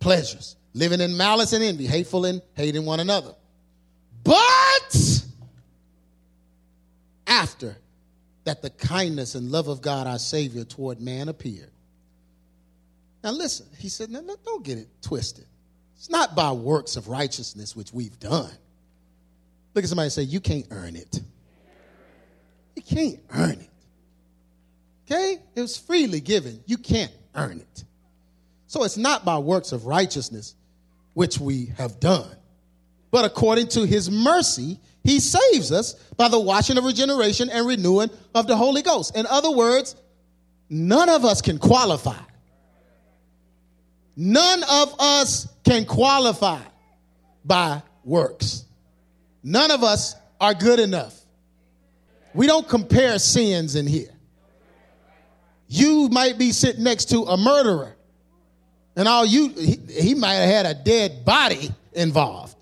pleasures, 0.01 0.57
living 0.73 0.99
in 0.99 1.15
malice 1.15 1.53
and 1.53 1.63
envy, 1.63 1.85
hateful 1.87 2.25
and 2.25 2.41
hating 2.55 2.85
one 2.85 2.99
another. 2.99 3.33
But 4.23 5.23
after 7.25 7.77
that 8.43 8.61
the 8.61 8.69
kindness 8.71 9.35
and 9.35 9.51
love 9.51 9.67
of 9.67 9.81
God 9.81 10.07
our 10.07 10.19
Savior 10.19 10.65
toward 10.65 10.99
man 10.99 11.29
appeared. 11.29 11.71
Now 13.23 13.31
listen, 13.31 13.67
he 13.77 13.87
said, 13.87 14.09
no, 14.09 14.19
no, 14.19 14.35
don't 14.43 14.65
get 14.65 14.77
it 14.77 14.87
twisted. 15.01 15.45
It's 15.95 16.09
not 16.09 16.35
by 16.35 16.51
works 16.51 16.95
of 16.95 17.07
righteousness 17.07 17.75
which 17.75 17.93
we've 17.93 18.19
done. 18.19 18.51
Look 19.73 19.83
at 19.83 19.89
somebody 19.89 20.09
say, 20.09 20.23
you 20.23 20.39
can't 20.39 20.65
earn 20.71 20.95
it. 20.95 21.21
You 22.75 22.81
can't 22.81 23.19
earn 23.29 23.61
it. 23.61 23.69
Okay? 25.05 25.37
It 25.55 25.61
was 25.61 25.77
freely 25.77 26.19
given. 26.19 26.63
You 26.65 26.77
can't 26.77 27.11
earn 27.35 27.59
it. 27.59 27.83
So 28.71 28.85
it's 28.85 28.95
not 28.95 29.25
by 29.25 29.37
works 29.37 29.73
of 29.73 29.85
righteousness 29.85 30.55
which 31.13 31.37
we 31.37 31.73
have 31.77 31.99
done, 31.99 32.33
but 33.11 33.25
according 33.25 33.67
to 33.67 33.85
his 33.85 34.09
mercy, 34.09 34.79
he 35.03 35.19
saves 35.19 35.73
us 35.73 35.95
by 36.15 36.29
the 36.29 36.39
washing 36.39 36.77
of 36.77 36.85
regeneration 36.85 37.49
and 37.49 37.67
renewing 37.67 38.09
of 38.33 38.47
the 38.47 38.55
Holy 38.55 38.81
Ghost. 38.81 39.17
In 39.17 39.25
other 39.25 39.51
words, 39.51 39.97
none 40.69 41.09
of 41.09 41.25
us 41.25 41.41
can 41.41 41.57
qualify. 41.57 42.15
None 44.15 44.63
of 44.63 44.95
us 44.99 45.49
can 45.65 45.83
qualify 45.83 46.61
by 47.43 47.83
works. 48.05 48.63
None 49.43 49.69
of 49.69 49.83
us 49.83 50.15
are 50.39 50.53
good 50.53 50.79
enough. 50.79 51.19
We 52.33 52.47
don't 52.47 52.69
compare 52.69 53.19
sins 53.19 53.75
in 53.75 53.85
here. 53.85 54.13
You 55.67 56.07
might 56.07 56.37
be 56.37 56.53
sitting 56.53 56.85
next 56.85 57.09
to 57.09 57.23
a 57.23 57.35
murderer 57.35 57.97
and 59.01 59.07
all 59.07 59.25
you, 59.25 59.49
he, 59.49 59.79
he 59.89 60.13
might 60.13 60.35
have 60.35 60.47
had 60.47 60.65
a 60.67 60.75
dead 60.75 61.25
body 61.25 61.71
involved. 61.91 62.55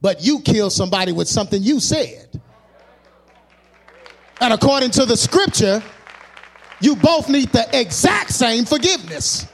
But 0.00 0.22
you 0.22 0.38
killed 0.42 0.72
somebody 0.72 1.10
with 1.10 1.26
something 1.26 1.60
you 1.60 1.80
said. 1.80 2.40
And 4.40 4.54
according 4.54 4.92
to 4.92 5.06
the 5.06 5.16
scripture, 5.16 5.82
you 6.80 6.94
both 6.94 7.28
need 7.28 7.48
the 7.48 7.68
exact 7.72 8.32
same 8.32 8.64
forgiveness. 8.64 9.48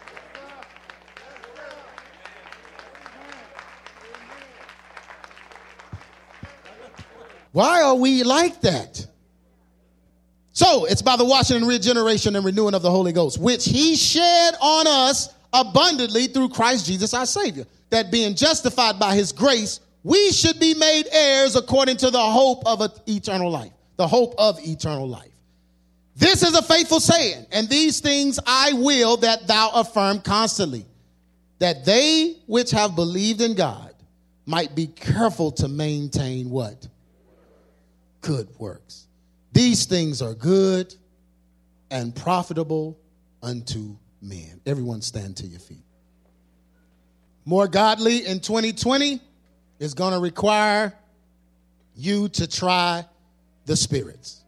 Why 7.53 7.81
are 7.81 7.95
we 7.95 8.23
like 8.23 8.61
that? 8.61 9.07
So 10.57 10.87
it's 10.87 11.03
by 11.03 11.17
the 11.17 11.25
washing 11.27 11.59
and 11.59 11.69
regeneration 11.69 12.35
and 12.35 12.43
renewing 12.43 12.73
of 12.73 12.81
the 12.81 12.91
Holy 12.91 13.13
Ghost, 13.13 13.39
which 13.39 13.67
he 13.67 13.95
shed 13.95 14.55
on 14.59 14.87
us 14.87 15.29
abundantly 15.53 16.29
through 16.29 16.49
Christ 16.49 16.87
Jesus 16.87 17.13
our 17.13 17.27
Savior, 17.27 17.67
that 17.91 18.11
being 18.11 18.35
justified 18.35 18.99
by 18.99 19.15
his 19.15 19.33
grace, 19.33 19.81
we 20.03 20.33
should 20.33 20.59
be 20.59 20.73
made 20.73 21.09
heirs 21.13 21.57
according 21.57 21.99
to 21.99 22.11
the 22.11 22.19
hope 22.19 22.67
of 22.67 22.81
eternal 23.07 23.51
life. 23.51 23.71
The 23.99 24.09
hope 24.09 24.35
of 24.39 24.59
eternal 24.67 25.07
life. 25.07 25.31
This 26.17 26.43
is 26.43 26.57
a 26.57 26.63
faithful 26.63 27.01
saying, 27.01 27.45
and 27.53 27.69
these 27.69 28.01
things 28.01 28.41
I 28.47 28.73
will 28.73 29.19
that 29.19 29.47
thou 29.47 29.73
affirm 29.75 30.21
constantly, 30.21 30.87
that 31.59 31.85
they 31.85 32.39
which 32.47 32.71
have 32.71 32.97
believed 32.97 33.43
in 33.43 33.57
God 33.57 33.95
might 34.47 34.75
be 34.75 34.87
careful 34.87 35.53
to 35.53 35.69
maintain 35.69 36.49
what? 36.49 36.89
good 38.23 38.49
works. 38.59 39.06
These 39.57 39.87
things 39.87 40.21
are 40.21 40.35
good 40.35 40.95
and 41.91 42.15
profitable 42.15 42.99
unto 43.43 43.97
men. 44.21 44.61
Everyone 44.67 45.01
stand 45.01 45.39
to 45.39 45.47
your 45.47 45.61
feet. 45.61 45.83
More 47.47 47.67
godly 47.67 48.27
in 48.27 48.41
2020 48.41 49.19
is 49.79 49.95
going 49.95 50.13
to 50.13 50.19
require 50.19 50.93
you 51.95 52.29
to 52.29 52.47
try 52.47 53.07
the 53.65 53.77
spirits. 53.77 54.45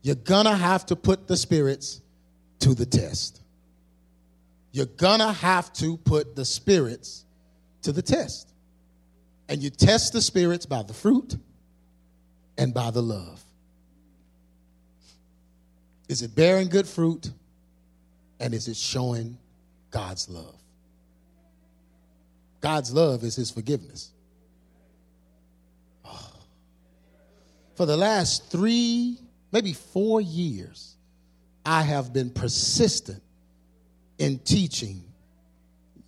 You're 0.00 0.14
going 0.14 0.46
to 0.46 0.56
have 0.56 0.86
to 0.86 0.96
put 0.96 1.28
the 1.28 1.36
spirits 1.36 2.00
to 2.60 2.74
the 2.74 2.86
test. 2.86 3.42
You're 4.72 4.86
going 4.86 5.20
to 5.20 5.32
have 5.32 5.70
to 5.74 5.98
put 5.98 6.34
the 6.34 6.46
spirits 6.46 7.26
to 7.82 7.92
the 7.92 8.00
test. 8.00 8.54
And 9.50 9.62
you 9.62 9.68
test 9.68 10.14
the 10.14 10.22
spirits 10.22 10.64
by 10.64 10.82
the 10.82 10.94
fruit 10.94 11.36
and 12.56 12.72
by 12.72 12.90
the 12.90 13.02
love. 13.02 13.44
Is 16.10 16.22
it 16.22 16.34
bearing 16.34 16.68
good 16.68 16.88
fruit? 16.88 17.30
And 18.40 18.52
is 18.52 18.66
it 18.66 18.76
showing 18.76 19.38
God's 19.92 20.28
love? 20.28 20.56
God's 22.60 22.92
love 22.92 23.22
is 23.22 23.36
his 23.36 23.52
forgiveness. 23.52 24.10
Oh. 26.04 26.32
For 27.76 27.86
the 27.86 27.96
last 27.96 28.50
three, 28.50 29.18
maybe 29.52 29.72
four 29.72 30.20
years, 30.20 30.96
I 31.64 31.82
have 31.82 32.12
been 32.12 32.30
persistent 32.30 33.22
in 34.18 34.40
teaching 34.40 35.04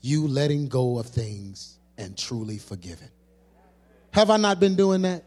you 0.01 0.27
letting 0.27 0.67
go 0.67 0.99
of 0.99 1.07
things 1.07 1.79
and 1.97 2.19
truly 2.19 2.59
forgiving. 2.59 3.11
Have 4.11 4.31
I 4.31 4.37
not 4.37 4.59
been 4.59 4.75
doing 4.75 5.03
that? 5.03 5.23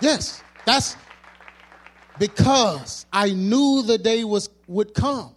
Yes, 0.00 0.42
that's 0.66 0.96
because 2.18 3.06
I 3.12 3.30
knew 3.30 3.82
the 3.82 3.98
day 3.98 4.24
was 4.24 4.48
would 4.66 4.94
come 4.94 5.34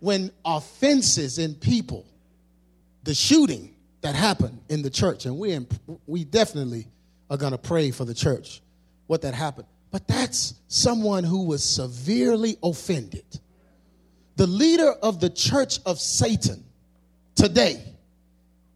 when 0.00 0.30
offenses 0.44 1.38
in 1.38 1.54
people, 1.54 2.06
the 3.04 3.14
shooting 3.14 3.74
that 4.02 4.14
happened 4.14 4.60
in 4.68 4.82
the 4.82 4.90
church, 4.90 5.26
and 5.26 5.38
we 5.38 5.58
we 6.06 6.24
definitely 6.24 6.86
are 7.30 7.36
going 7.36 7.52
to 7.52 7.58
pray 7.58 7.90
for 7.90 8.04
the 8.04 8.14
church, 8.14 8.60
what 9.06 9.22
that 9.22 9.34
happened. 9.34 9.66
But 9.90 10.06
that's 10.08 10.54
someone 10.68 11.24
who 11.24 11.46
was 11.46 11.62
severely 11.62 12.56
offended. 12.62 13.24
The 14.36 14.46
leader 14.46 14.90
of 14.90 15.20
the 15.20 15.30
church 15.30 15.78
of 15.86 16.00
Satan 16.00 16.64
today, 17.34 17.82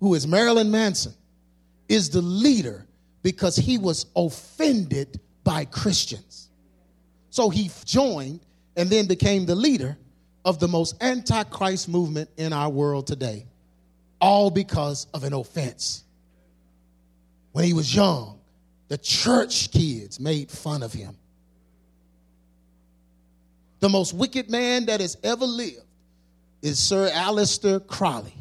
who 0.01 0.15
is 0.15 0.27
Marilyn 0.27 0.71
Manson, 0.71 1.13
is 1.89 2.11
the 2.11 2.23
leader 2.23 2.87
because 3.23 3.57
he 3.57 3.79
was 3.79 4.07
offended 4.15 5.21
by 5.43 5.65
Christians. 5.65 6.48
So 7.39 7.51
he 7.51 7.71
joined 7.85 8.41
and 8.75 8.91
then 8.91 9.07
became 9.07 9.47
the 9.47 9.55
leader 9.55 9.97
of 10.45 10.59
the 10.59 10.67
most 10.67 11.01
antichrist 11.01 11.89
movement 11.89 12.29
in 12.37 12.53
our 12.53 12.69
world 12.69 13.07
today, 13.07 13.47
all 14.21 14.51
because 14.51 15.07
of 15.15 15.23
an 15.23 15.33
offense. 15.33 16.03
When 17.53 17.65
he 17.65 17.75
was 17.75 17.95
young, 17.95 18.41
the 18.89 18.99
church 18.99 19.71
kids 19.71 20.19
made 20.19 20.51
fun 20.51 20.83
of 20.83 20.93
him. 20.93 21.17
The 23.79 23.89
most 23.89 24.15
wicked 24.15 24.51
man 24.51 24.87
that 24.87 25.01
has 25.01 25.17
ever 25.23 25.47
lived 25.47 25.87
is 26.61 26.81
Sir 26.81 27.09
Aleister 27.09 27.87
Crowley. 27.87 28.35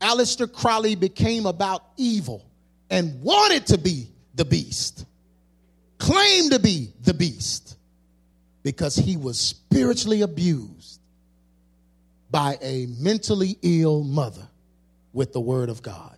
Aleister 0.00 0.50
Crowley 0.50 0.94
became 0.94 1.44
about 1.44 1.84
evil 1.98 2.42
and 2.88 3.20
wanted 3.20 3.66
to 3.66 3.76
be 3.76 4.08
the 4.34 4.46
beast, 4.46 5.04
claimed 5.98 6.52
to 6.52 6.58
be 6.58 6.90
the 7.02 7.12
beast, 7.12 7.76
because 8.64 8.96
he 8.96 9.16
was 9.16 9.38
spiritually 9.38 10.22
abused 10.22 11.00
by 12.30 12.58
a 12.60 12.86
mentally 12.98 13.56
ill 13.62 14.02
mother 14.02 14.48
with 15.12 15.32
the 15.32 15.40
word 15.40 15.68
of 15.68 15.82
God. 15.82 16.16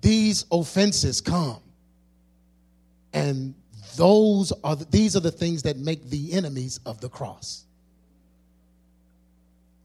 These 0.00 0.44
offenses 0.52 1.20
come, 1.20 1.58
and 3.12 3.54
those 3.96 4.52
are 4.62 4.76
the, 4.76 4.84
these 4.84 5.16
are 5.16 5.20
the 5.20 5.32
things 5.32 5.64
that 5.64 5.76
make 5.76 6.08
the 6.08 6.32
enemies 6.34 6.78
of 6.86 7.00
the 7.00 7.08
cross. 7.08 7.64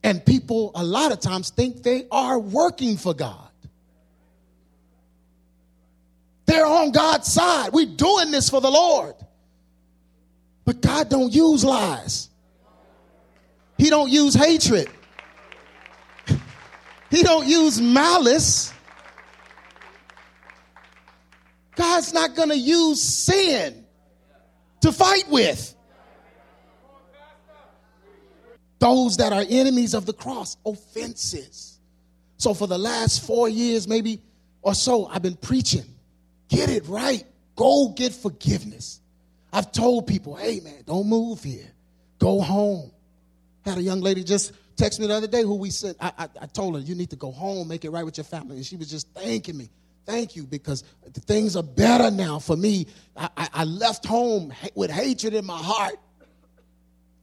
And 0.03 0.23
people 0.23 0.71
a 0.75 0.83
lot 0.83 1.13
of 1.13 1.21
times 1.21 1.49
think 1.49 1.81
they 1.81 2.05
are 2.11 2.37
working 2.37 2.97
for 2.97 3.13
God. 3.13 3.49
They're 6.45 6.65
on 6.65 6.91
God's 6.91 7.31
side. 7.31 7.69
We're 7.71 7.85
doing 7.85 8.29
this 8.29 8.49
for 8.49 8.59
the 8.59 8.69
Lord. 8.69 9.15
But 10.65 10.81
God 10.81 11.09
don't 11.09 11.33
use 11.33 11.63
lies. 11.63 12.29
He 13.77 13.89
don't 13.89 14.09
use 14.09 14.33
hatred. 14.33 14.89
He 17.09 17.21
don't 17.21 17.45
use 17.45 17.79
malice. 17.79 18.73
God's 21.75 22.11
not 22.11 22.35
going 22.35 22.49
to 22.49 22.57
use 22.57 23.03
sin 23.03 23.85
to 24.81 24.91
fight 24.91 25.25
with. 25.29 25.75
Those 28.79 29.17
that 29.17 29.31
are 29.31 29.45
enemies 29.47 29.93
of 29.93 30.07
the 30.07 30.13
cross, 30.13 30.57
offenses. 30.65 31.79
So 32.37 32.55
for 32.55 32.65
the 32.65 32.79
last 32.79 33.27
four 33.27 33.47
years, 33.47 33.87
maybe 33.87 34.19
or 34.63 34.73
so, 34.73 35.05
I've 35.05 35.21
been 35.21 35.35
preaching 35.35 35.85
Get 36.53 36.69
it 36.69 36.87
right. 36.87 37.25
Go 37.55 37.89
get 37.89 38.13
forgiveness. 38.13 39.01
I've 39.53 39.71
told 39.71 40.07
people, 40.07 40.35
hey 40.35 40.59
man, 40.61 40.81
don't 40.85 41.07
move 41.07 41.43
here. 41.43 41.71
Go 42.17 42.41
home. 42.41 42.91
Had 43.63 43.77
a 43.77 43.81
young 43.81 44.01
lady 44.01 44.23
just 44.23 44.51
text 44.75 44.99
me 44.99 45.05
the 45.05 45.13
other 45.13 45.27
day 45.27 45.43
who 45.43 45.53
we 45.55 45.69
said, 45.69 45.95
I, 46.01 46.11
I, 46.17 46.27
I, 46.41 46.45
told 46.47 46.73
her, 46.73 46.81
you 46.81 46.95
need 46.95 47.11
to 47.11 47.15
go 47.15 47.31
home, 47.31 47.67
make 47.67 47.85
it 47.85 47.91
right 47.91 48.03
with 48.03 48.17
your 48.17 48.23
family. 48.23 48.57
And 48.57 48.65
she 48.65 48.75
was 48.75 48.89
just 48.89 49.07
thanking 49.13 49.55
me. 49.55 49.69
Thank 50.07 50.35
you, 50.35 50.43
because 50.43 50.83
things 51.27 51.55
are 51.55 51.63
better 51.63 52.09
now 52.09 52.39
for 52.39 52.57
me. 52.57 52.87
I, 53.15 53.29
I, 53.37 53.49
I 53.53 53.63
left 53.63 54.05
home 54.05 54.51
with 54.73 54.89
hatred 54.89 55.35
in 55.35 55.45
my 55.45 55.57
heart. 55.57 55.95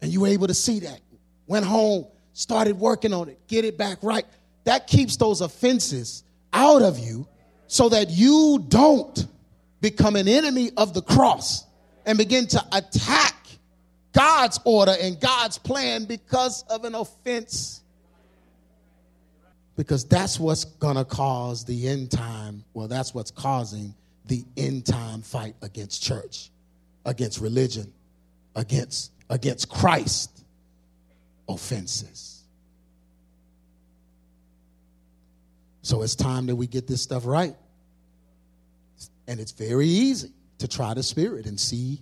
And 0.00 0.10
you 0.10 0.20
were 0.20 0.28
able 0.28 0.46
to 0.46 0.54
see 0.54 0.80
that. 0.80 1.00
Went 1.46 1.66
home, 1.66 2.06
started 2.32 2.78
working 2.78 3.12
on 3.12 3.28
it, 3.28 3.38
get 3.48 3.64
it 3.64 3.76
back 3.76 3.98
right. 4.02 4.24
That 4.64 4.86
keeps 4.86 5.16
those 5.16 5.40
offenses 5.40 6.22
out 6.52 6.80
of 6.80 6.98
you 6.98 7.26
so 7.66 7.88
that 7.88 8.08
you 8.08 8.64
don't 8.68 9.26
become 9.80 10.14
an 10.14 10.28
enemy 10.28 10.70
of 10.76 10.94
the 10.94 11.02
cross 11.02 11.64
and 12.06 12.18
begin 12.18 12.46
to 12.48 12.64
attack 12.72 13.34
God's 14.12 14.58
order 14.64 14.94
and 15.00 15.20
God's 15.20 15.58
plan 15.58 16.04
because 16.04 16.62
of 16.64 16.84
an 16.84 16.94
offense. 16.94 17.82
Because 19.76 20.04
that's 20.04 20.38
what's 20.38 20.64
going 20.64 20.96
to 20.96 21.04
cause 21.04 21.64
the 21.64 21.88
end 21.88 22.10
time, 22.10 22.64
well, 22.74 22.88
that's 22.88 23.14
what's 23.14 23.30
causing 23.30 23.94
the 24.26 24.44
end 24.56 24.84
time 24.84 25.22
fight 25.22 25.54
against 25.62 26.02
church, 26.02 26.50
against 27.06 27.40
religion, 27.40 27.92
against, 28.56 29.12
against 29.28 29.68
Christ. 29.68 30.44
Offenses. 31.48 32.44
So 35.82 36.02
it's 36.02 36.14
time 36.14 36.46
that 36.46 36.54
we 36.54 36.68
get 36.68 36.86
this 36.86 37.02
stuff 37.02 37.26
right. 37.26 37.56
And 39.26 39.40
it's 39.40 39.50
very 39.50 39.88
easy 39.88 40.32
to 40.60 40.68
try 40.68 40.94
the 40.94 41.02
spirit 41.02 41.46
and 41.46 41.58
see 41.58 42.00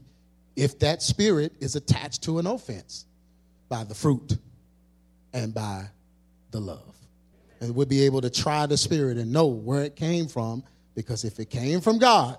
if 0.57 0.79
that 0.81 1.03
spirit 1.03 1.53
is 1.61 1.77
attached 1.77 2.23
to 2.25 2.39
an 2.39 2.47
offense 2.47 3.07
by 3.69 3.85
the 3.85 3.95
fruit 3.95 4.37
and 5.33 5.55
by 5.55 5.89
the 6.51 6.61
love. 6.61 6.97
And 7.61 7.75
we'll 7.75 7.87
be 7.87 8.03
able 8.03 8.21
to 8.21 8.31
try 8.31 8.67
the 8.67 8.77
Spirit 8.77 9.19
and 9.19 9.33
know 9.33 9.47
where 9.47 9.83
it 9.83 9.97
came 9.97 10.29
from 10.29 10.63
because 10.95 11.25
if 11.25 11.41
it 11.41 11.51
came 11.51 11.81
from 11.81 11.99
God, 11.99 12.39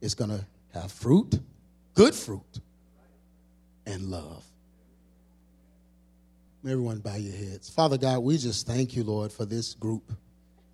it's 0.00 0.14
going 0.14 0.30
to 0.30 0.44
have 0.72 0.92
fruit, 0.92 1.38
good 1.94 2.14
fruit, 2.14 2.60
and 3.86 4.10
love. 4.10 4.44
Everyone 6.64 7.00
bow 7.00 7.16
your 7.16 7.34
heads. 7.34 7.68
Father 7.68 7.98
God, 7.98 8.20
we 8.20 8.38
just 8.38 8.66
thank 8.66 8.96
you, 8.96 9.04
Lord, 9.04 9.32
for 9.32 9.44
this 9.44 9.74
group. 9.74 10.12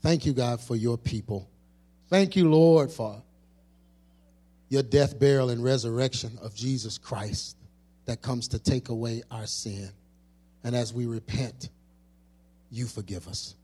Thank 0.02 0.24
you, 0.24 0.32
God, 0.32 0.60
for 0.60 0.76
your 0.76 0.96
people. 0.96 1.48
Thank 2.08 2.36
you, 2.36 2.48
Lord, 2.48 2.92
for 2.92 3.22
your 4.70 4.82
death, 4.82 5.18
burial, 5.18 5.50
and 5.50 5.62
resurrection 5.62 6.38
of 6.40 6.54
Jesus 6.54 6.96
Christ 6.96 7.56
that 8.06 8.22
comes 8.22 8.48
to 8.48 8.58
take 8.58 8.88
away 8.88 9.22
our 9.30 9.46
sin. 9.46 9.90
And 10.64 10.74
as 10.74 10.94
we 10.94 11.06
repent, 11.06 11.68
you 12.70 12.86
forgive 12.86 13.28
us. 13.28 13.56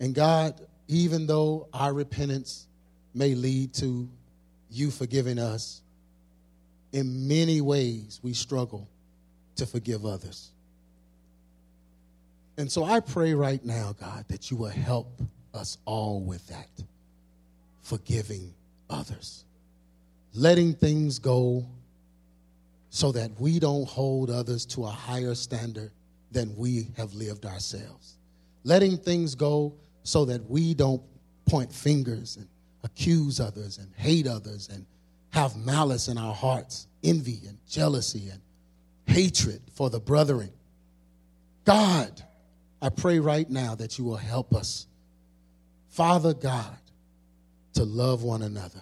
And 0.00 0.14
God, 0.14 0.60
even 0.88 1.26
though 1.26 1.68
our 1.72 1.94
repentance 1.94 2.66
may 3.14 3.34
lead 3.34 3.72
to 3.74 4.08
you 4.68 4.90
forgiving 4.90 5.38
us, 5.38 5.80
in 6.92 7.28
many 7.28 7.60
ways 7.60 8.18
we 8.22 8.32
struggle 8.32 8.88
to 9.56 9.66
forgive 9.66 10.04
others. 10.04 10.50
And 12.56 12.70
so 12.70 12.84
I 12.84 13.00
pray 13.00 13.32
right 13.32 13.64
now, 13.64 13.94
God, 13.98 14.24
that 14.28 14.50
you 14.50 14.56
will 14.56 14.68
help 14.68 15.22
us 15.54 15.78
all 15.84 16.20
with 16.20 16.46
that. 16.48 16.68
Forgiving 17.82 18.52
others. 18.88 19.44
Letting 20.34 20.74
things 20.74 21.18
go 21.18 21.66
so 22.90 23.12
that 23.12 23.30
we 23.40 23.58
don't 23.58 23.88
hold 23.88 24.30
others 24.30 24.66
to 24.66 24.84
a 24.84 24.90
higher 24.90 25.34
standard 25.34 25.92
than 26.30 26.56
we 26.56 26.88
have 26.96 27.14
lived 27.14 27.46
ourselves. 27.46 28.16
Letting 28.64 28.96
things 28.96 29.34
go 29.34 29.74
so 30.02 30.24
that 30.26 30.48
we 30.48 30.74
don't 30.74 31.02
point 31.46 31.72
fingers 31.72 32.36
and 32.36 32.46
accuse 32.84 33.40
others 33.40 33.78
and 33.78 33.92
hate 33.96 34.26
others 34.26 34.68
and 34.68 34.86
have 35.30 35.56
malice 35.56 36.08
in 36.08 36.18
our 36.18 36.34
hearts, 36.34 36.86
envy 37.02 37.40
and 37.46 37.58
jealousy 37.68 38.28
and 38.30 38.40
hatred 39.06 39.60
for 39.74 39.90
the 39.90 40.00
brethren. 40.00 40.50
God, 41.64 42.22
I 42.80 42.88
pray 42.88 43.18
right 43.18 43.48
now 43.48 43.74
that 43.76 43.98
you 43.98 44.04
will 44.04 44.16
help 44.16 44.54
us, 44.54 44.86
Father 45.88 46.34
God, 46.34 46.76
to 47.74 47.84
love 47.84 48.22
one 48.22 48.42
another 48.42 48.80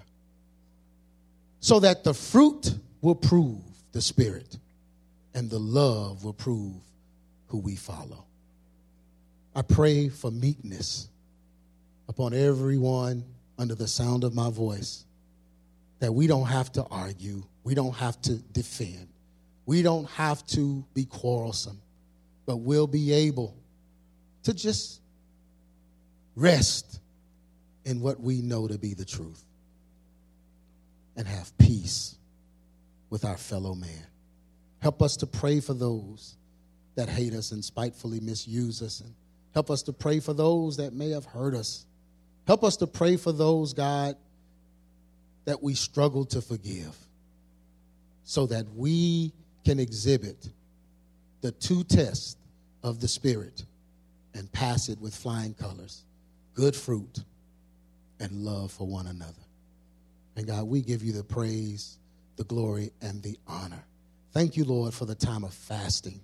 so 1.61 1.81
that 1.81 2.05
the 2.05 2.15
fruit 2.15 2.75
will 3.01 3.15
prove 3.15 3.61
the 3.93 4.01
Spirit 4.01 4.59
and 5.35 5.51
the 5.51 5.59
love 5.59 6.25
will 6.25 6.33
prove 6.33 6.77
who 7.49 7.59
we 7.59 7.77
follow. 7.77 8.25
I 9.55 9.63
pray 9.63 10.09
for 10.09 10.31
meekness 10.31 11.09
upon 12.09 12.35
everyone 12.35 13.25
under 13.59 13.75
the 13.75 13.89
sound 13.89 14.25
of 14.25 14.35
my 14.35 14.51
voice 14.51 15.05
that 15.99 16.13
we 16.13 16.27
don't 16.27 16.47
have 16.47 16.71
to 16.73 16.85
argue, 16.91 17.43
we 17.65 17.75
don't 17.75 17.95
have 17.95 18.21
to 18.23 18.37
defend, 18.37 19.09
we 19.67 19.83
don't 19.83 20.09
have 20.11 20.47
to 20.49 20.85
be 20.95 21.05
quarrelsome, 21.05 21.81
but 22.47 22.59
we'll 22.59 22.87
be 22.87 23.13
able 23.13 23.57
to 24.45 24.55
just 24.55 25.01
rest 26.37 27.01
in 27.85 28.01
what 28.01 28.21
we 28.21 28.41
know 28.41 28.69
to 28.69 28.79
be 28.79 28.95
the 28.95 29.05
truth 29.05 29.43
and 31.19 31.27
have 31.27 31.57
peace 31.59 32.17
with 33.11 33.25
our 33.25 33.37
fellow 33.37 33.75
man. 33.75 34.07
Help 34.79 35.03
us 35.03 35.17
to 35.17 35.27
pray 35.27 35.61
for 35.61 35.75
those 35.75 36.37
that 36.95 37.09
hate 37.09 37.35
us 37.35 37.51
and 37.53 37.65
spitefully 37.65 38.21
misuse 38.21 38.81
us. 38.81 39.01
And 39.01 39.13
help 39.53 39.71
us 39.71 39.83
to 39.83 39.93
pray 39.93 40.21
for 40.21 40.33
those 40.33 40.77
that 40.77 40.95
may 40.95 41.11
have 41.11 41.25
hurt 41.25 41.55
us. 41.55 41.85
Help 42.47 42.63
us 42.63 42.77
to 42.79 42.87
pray 42.87 43.17
for 43.17 43.33
those, 43.33 43.75
God, 43.75 44.17
that 45.45 45.61
we 45.63 45.75
struggle 45.75 46.25
to 46.27 46.41
forgive 46.41 46.97
so 48.23 48.47
that 48.47 48.67
we 48.75 49.33
can 49.65 49.81
exhibit 49.81 50.49
the 51.41 51.51
two 51.51 51.83
tests 51.83 52.37
of 52.83 53.01
the 53.01 53.09
Spirit 53.09 53.65
and 54.35 54.51
pass 54.53 54.89
it 54.89 55.01
with 55.01 55.15
flying 55.15 55.55
colors 55.55 56.05
good 56.55 56.75
fruit 56.75 57.23
and 58.19 58.33
love 58.45 58.73
for 58.73 58.87
one 58.87 59.07
another. 59.07 59.48
And 60.39 60.47
God, 60.47 60.69
we 60.69 60.83
give 60.83 61.03
you 61.03 61.13
the 61.13 61.25
praise, 61.25 61.99
the 62.37 62.45
glory, 62.45 62.93
and 63.03 63.21
the 63.25 63.37
honor. 63.49 63.85
Thank 64.33 64.57
you, 64.57 64.65
Lord, 64.65 64.95
for 64.95 65.05
the 65.05 65.17
time 65.17 65.43
of 65.43 65.53
fasting. 65.53 66.21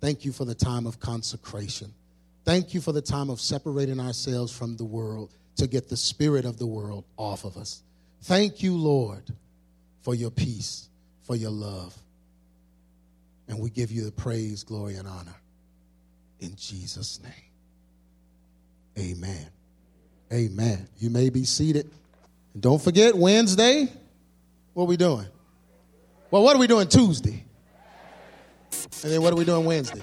Thank 0.00 0.24
you 0.24 0.32
for 0.32 0.46
the 0.46 0.54
time 0.54 0.86
of 0.86 0.98
consecration. 0.98 1.92
Thank 2.46 2.72
you 2.72 2.80
for 2.80 2.92
the 2.92 3.02
time 3.02 3.28
of 3.28 3.38
separating 3.38 4.00
ourselves 4.00 4.50
from 4.50 4.78
the 4.78 4.86
world 4.86 5.34
to 5.56 5.66
get 5.66 5.90
the 5.90 5.96
spirit 5.98 6.46
of 6.46 6.58
the 6.58 6.66
world 6.66 7.04
off 7.18 7.44
of 7.44 7.58
us. 7.58 7.82
Thank 8.22 8.62
you, 8.62 8.74
Lord, 8.74 9.24
for 10.00 10.14
your 10.14 10.30
peace, 10.30 10.88
for 11.26 11.36
your 11.36 11.50
love. 11.50 11.94
And 13.46 13.60
we 13.60 13.68
give 13.68 13.92
you 13.92 14.06
the 14.06 14.12
praise, 14.12 14.64
glory, 14.64 14.94
and 14.94 15.06
honor. 15.06 15.36
In 16.38 16.56
Jesus' 16.56 17.20
name. 17.22 17.32
Amen. 18.98 19.50
Amen. 20.32 20.88
You 20.98 21.10
may 21.10 21.28
be 21.28 21.44
seated. 21.44 21.90
And 22.54 22.62
don't 22.62 22.80
forget, 22.80 23.14
Wednesday, 23.14 23.88
what 24.74 24.84
are 24.84 24.86
we 24.86 24.96
doing? 24.96 25.26
Well, 26.30 26.42
what 26.42 26.56
are 26.56 26.58
we 26.58 26.66
doing 26.66 26.88
Tuesday? 26.88 27.44
And 29.02 29.12
then 29.12 29.22
what 29.22 29.32
are 29.32 29.36
we 29.36 29.44
doing 29.44 29.64
Wednesday? 29.64 30.02